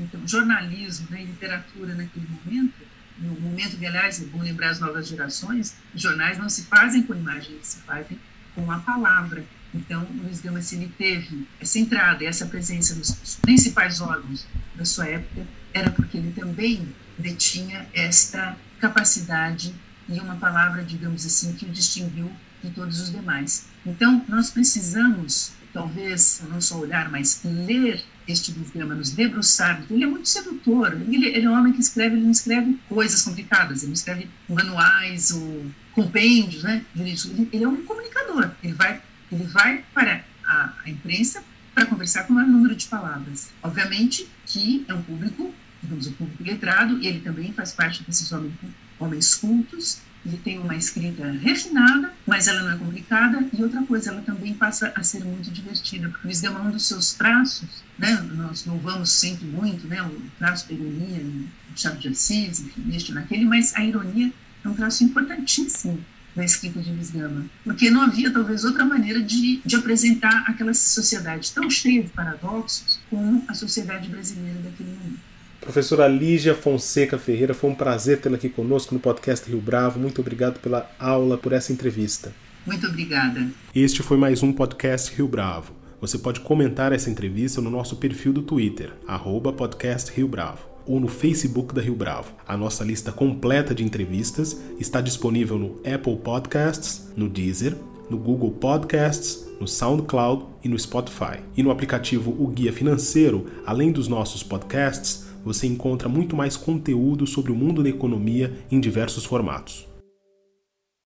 Então, 0.00 0.26
jornalismo 0.28 1.08
né, 1.10 1.24
literatura 1.24 1.94
naquele 1.94 2.26
momento, 2.28 2.74
no 3.18 3.40
momento 3.40 3.76
que, 3.76 3.86
aliás, 3.86 4.22
é 4.22 4.26
bom 4.26 4.42
lembrar 4.42 4.70
as 4.70 4.80
novas 4.80 5.08
gerações, 5.08 5.74
jornais 5.94 6.38
não 6.38 6.48
se 6.48 6.64
fazem 6.64 7.02
com 7.02 7.14
imagem, 7.14 7.54
eles 7.54 7.66
se 7.66 7.80
fazem 7.80 8.18
com 8.54 8.70
a 8.70 8.78
palavra. 8.78 9.44
Então, 9.74 10.06
Luiz 10.22 10.40
Gama, 10.40 10.60
se 10.60 10.76
ele 10.76 10.92
teve 10.98 11.46
essa 11.60 11.78
entrada, 11.78 12.24
essa 12.24 12.46
presença 12.46 12.94
nos 12.94 13.36
principais 13.36 14.00
órgãos 14.00 14.46
da 14.74 14.84
sua 14.84 15.06
época, 15.06 15.46
era 15.72 15.90
porque 15.90 16.18
ele 16.18 16.32
também 16.32 16.86
detinha 17.18 17.86
esta 17.94 18.56
capacidade 18.80 19.74
e 20.08 20.18
uma 20.18 20.36
palavra, 20.36 20.82
digamos 20.82 21.24
assim, 21.24 21.54
que 21.54 21.64
o 21.64 21.70
distinguiu 21.70 22.30
de 22.62 22.70
todos 22.70 23.00
os 23.00 23.10
demais. 23.10 23.66
Então, 23.84 24.24
nós 24.28 24.50
precisamos, 24.50 25.52
talvez, 25.72 26.42
não 26.48 26.60
só 26.60 26.78
olhar, 26.78 27.10
mas 27.10 27.40
ler 27.44 28.04
este 28.26 28.52
Gama, 28.74 28.94
nos 28.94 29.10
debruçar. 29.10 29.82
Ele 29.90 30.04
é 30.04 30.06
muito 30.06 30.28
sedutor. 30.28 30.92
Ele, 30.92 31.26
ele, 31.26 31.46
é 31.46 31.50
um 31.50 31.58
homem 31.58 31.72
que 31.72 31.80
escreve, 31.80 32.16
ele 32.16 32.24
não 32.24 32.30
escreve 32.30 32.78
coisas 32.88 33.22
complicadas, 33.22 33.78
ele 33.78 33.88
não 33.88 33.94
escreve 33.94 34.28
manuais 34.48 35.30
ou 35.32 35.66
compêndios, 35.92 36.62
né? 36.62 36.84
Ele, 36.96 37.14
ele 37.52 37.64
é 37.64 37.68
um 37.68 37.84
comunicador. 37.84 38.50
Ele 38.62 38.74
vai, 38.74 39.00
ele 39.32 39.44
vai 39.44 39.84
para 39.94 40.24
a, 40.44 40.72
a 40.84 40.90
imprensa 40.90 41.42
para 41.74 41.86
conversar 41.86 42.24
com 42.24 42.32
o 42.32 42.36
maior 42.36 42.48
número 42.48 42.76
de 42.76 42.86
palavras. 42.86 43.50
Obviamente 43.62 44.28
que 44.46 44.84
é 44.86 44.94
um 44.94 45.02
público 45.02 45.52
digamos, 45.82 46.06
o 46.06 46.12
público 46.12 46.44
letrado, 46.44 46.98
e 47.02 47.06
ele 47.06 47.20
também 47.20 47.52
faz 47.52 47.72
parte 47.72 48.02
desses 48.04 48.30
homens, 48.32 48.54
homens 48.98 49.34
cultos, 49.34 50.00
ele 50.24 50.36
tem 50.36 50.58
uma 50.58 50.76
escrita 50.76 51.28
refinada, 51.32 52.12
mas 52.24 52.46
ela 52.46 52.62
não 52.62 52.72
é 52.72 52.76
complicada, 52.78 53.44
e 53.52 53.62
outra 53.62 53.82
coisa, 53.82 54.10
ela 54.10 54.22
também 54.22 54.54
passa 54.54 54.92
a 54.94 55.02
ser 55.02 55.24
muito 55.24 55.50
divertida, 55.50 56.08
porque 56.08 56.28
Wisdom 56.28 56.56
é 56.56 56.60
um 56.60 56.70
dos 56.70 56.86
seus 56.86 57.12
traços, 57.14 57.82
né, 57.98 58.14
nós 58.34 58.64
louvamos 58.64 59.10
sempre 59.10 59.44
muito, 59.46 59.88
né, 59.88 60.00
o 60.02 60.22
traço 60.38 60.68
da 60.68 60.74
ironia, 60.74 61.20
o 61.20 61.76
Chave 61.76 61.98
de 61.98 62.08
Assis, 62.08 62.60
enfim, 62.60 62.94
este 62.94 63.12
naquele, 63.12 63.44
mas 63.44 63.74
a 63.74 63.84
ironia 63.84 64.32
é 64.64 64.68
um 64.68 64.74
traço 64.74 65.02
importantíssimo 65.02 66.04
da 66.34 66.44
escrita 66.44 66.80
de 66.80 66.92
Visgama, 66.92 67.46
porque 67.64 67.90
não 67.90 68.02
havia 68.02 68.32
talvez 68.32 68.64
outra 68.64 68.84
maneira 68.84 69.20
de, 69.22 69.60
de 69.64 69.76
apresentar 69.76 70.44
aquela 70.48 70.72
sociedade 70.72 71.52
tão 71.52 71.68
cheia 71.68 72.02
de 72.02 72.10
paradoxos 72.10 72.98
como 73.10 73.44
a 73.48 73.54
sociedade 73.54 74.08
brasileira 74.08 74.58
daquele 74.60 74.90
momento. 74.90 75.20
Professora 75.60 76.08
Lígia 76.08 76.56
Fonseca 76.56 77.16
Ferreira, 77.18 77.54
foi 77.54 77.70
um 77.70 77.74
prazer 77.74 78.20
tê-la 78.20 78.34
aqui 78.34 78.48
conosco 78.48 78.94
no 78.94 79.00
podcast 79.00 79.48
Rio 79.48 79.60
Bravo. 79.60 80.00
Muito 80.00 80.20
obrigado 80.20 80.58
pela 80.58 80.90
aula, 80.98 81.38
por 81.38 81.52
essa 81.52 81.72
entrevista. 81.72 82.34
Muito 82.66 82.86
obrigada. 82.86 83.48
Este 83.74 84.02
foi 84.02 84.16
mais 84.16 84.42
um 84.42 84.52
podcast 84.52 85.14
Rio 85.14 85.28
Bravo. 85.28 85.72
Você 86.00 86.18
pode 86.18 86.40
comentar 86.40 86.92
essa 86.92 87.08
entrevista 87.08 87.60
no 87.60 87.70
nosso 87.70 87.94
perfil 87.94 88.32
do 88.32 88.42
Twitter, 88.42 88.92
arroba 89.06 89.52
podcast 89.52 90.10
Rio 90.10 90.26
Bravo, 90.26 90.66
ou 90.86 91.00
no 91.00 91.08
Facebook 91.08 91.74
da 91.74 91.80
Rio 91.80 91.94
Bravo. 91.94 92.32
A 92.46 92.56
nossa 92.56 92.84
lista 92.84 93.12
completa 93.12 93.74
de 93.74 93.84
entrevistas 93.84 94.60
está 94.78 95.00
disponível 95.00 95.58
no 95.58 95.76
Apple 95.78 96.16
Podcasts, 96.16 97.10
no 97.16 97.28
Deezer, 97.28 97.76
no 98.08 98.18
Google 98.18 98.50
Podcasts, 98.50 99.46
no 99.60 99.66
SoundCloud 99.66 100.44
e 100.62 100.68
no 100.68 100.78
Spotify. 100.78 101.38
E 101.56 101.62
no 101.62 101.70
aplicativo 101.70 102.34
O 102.38 102.48
Guia 102.48 102.72
Financeiro, 102.72 103.46
além 103.64 103.92
dos 103.92 104.08
nossos 104.08 104.42
podcasts, 104.42 105.26
você 105.44 105.66
encontra 105.66 106.08
muito 106.08 106.36
mais 106.36 106.56
conteúdo 106.56 107.26
sobre 107.26 107.52
o 107.52 107.56
mundo 107.56 107.82
da 107.82 107.88
economia 107.88 108.52
em 108.70 108.80
diversos 108.80 109.24
formatos. 109.24 109.91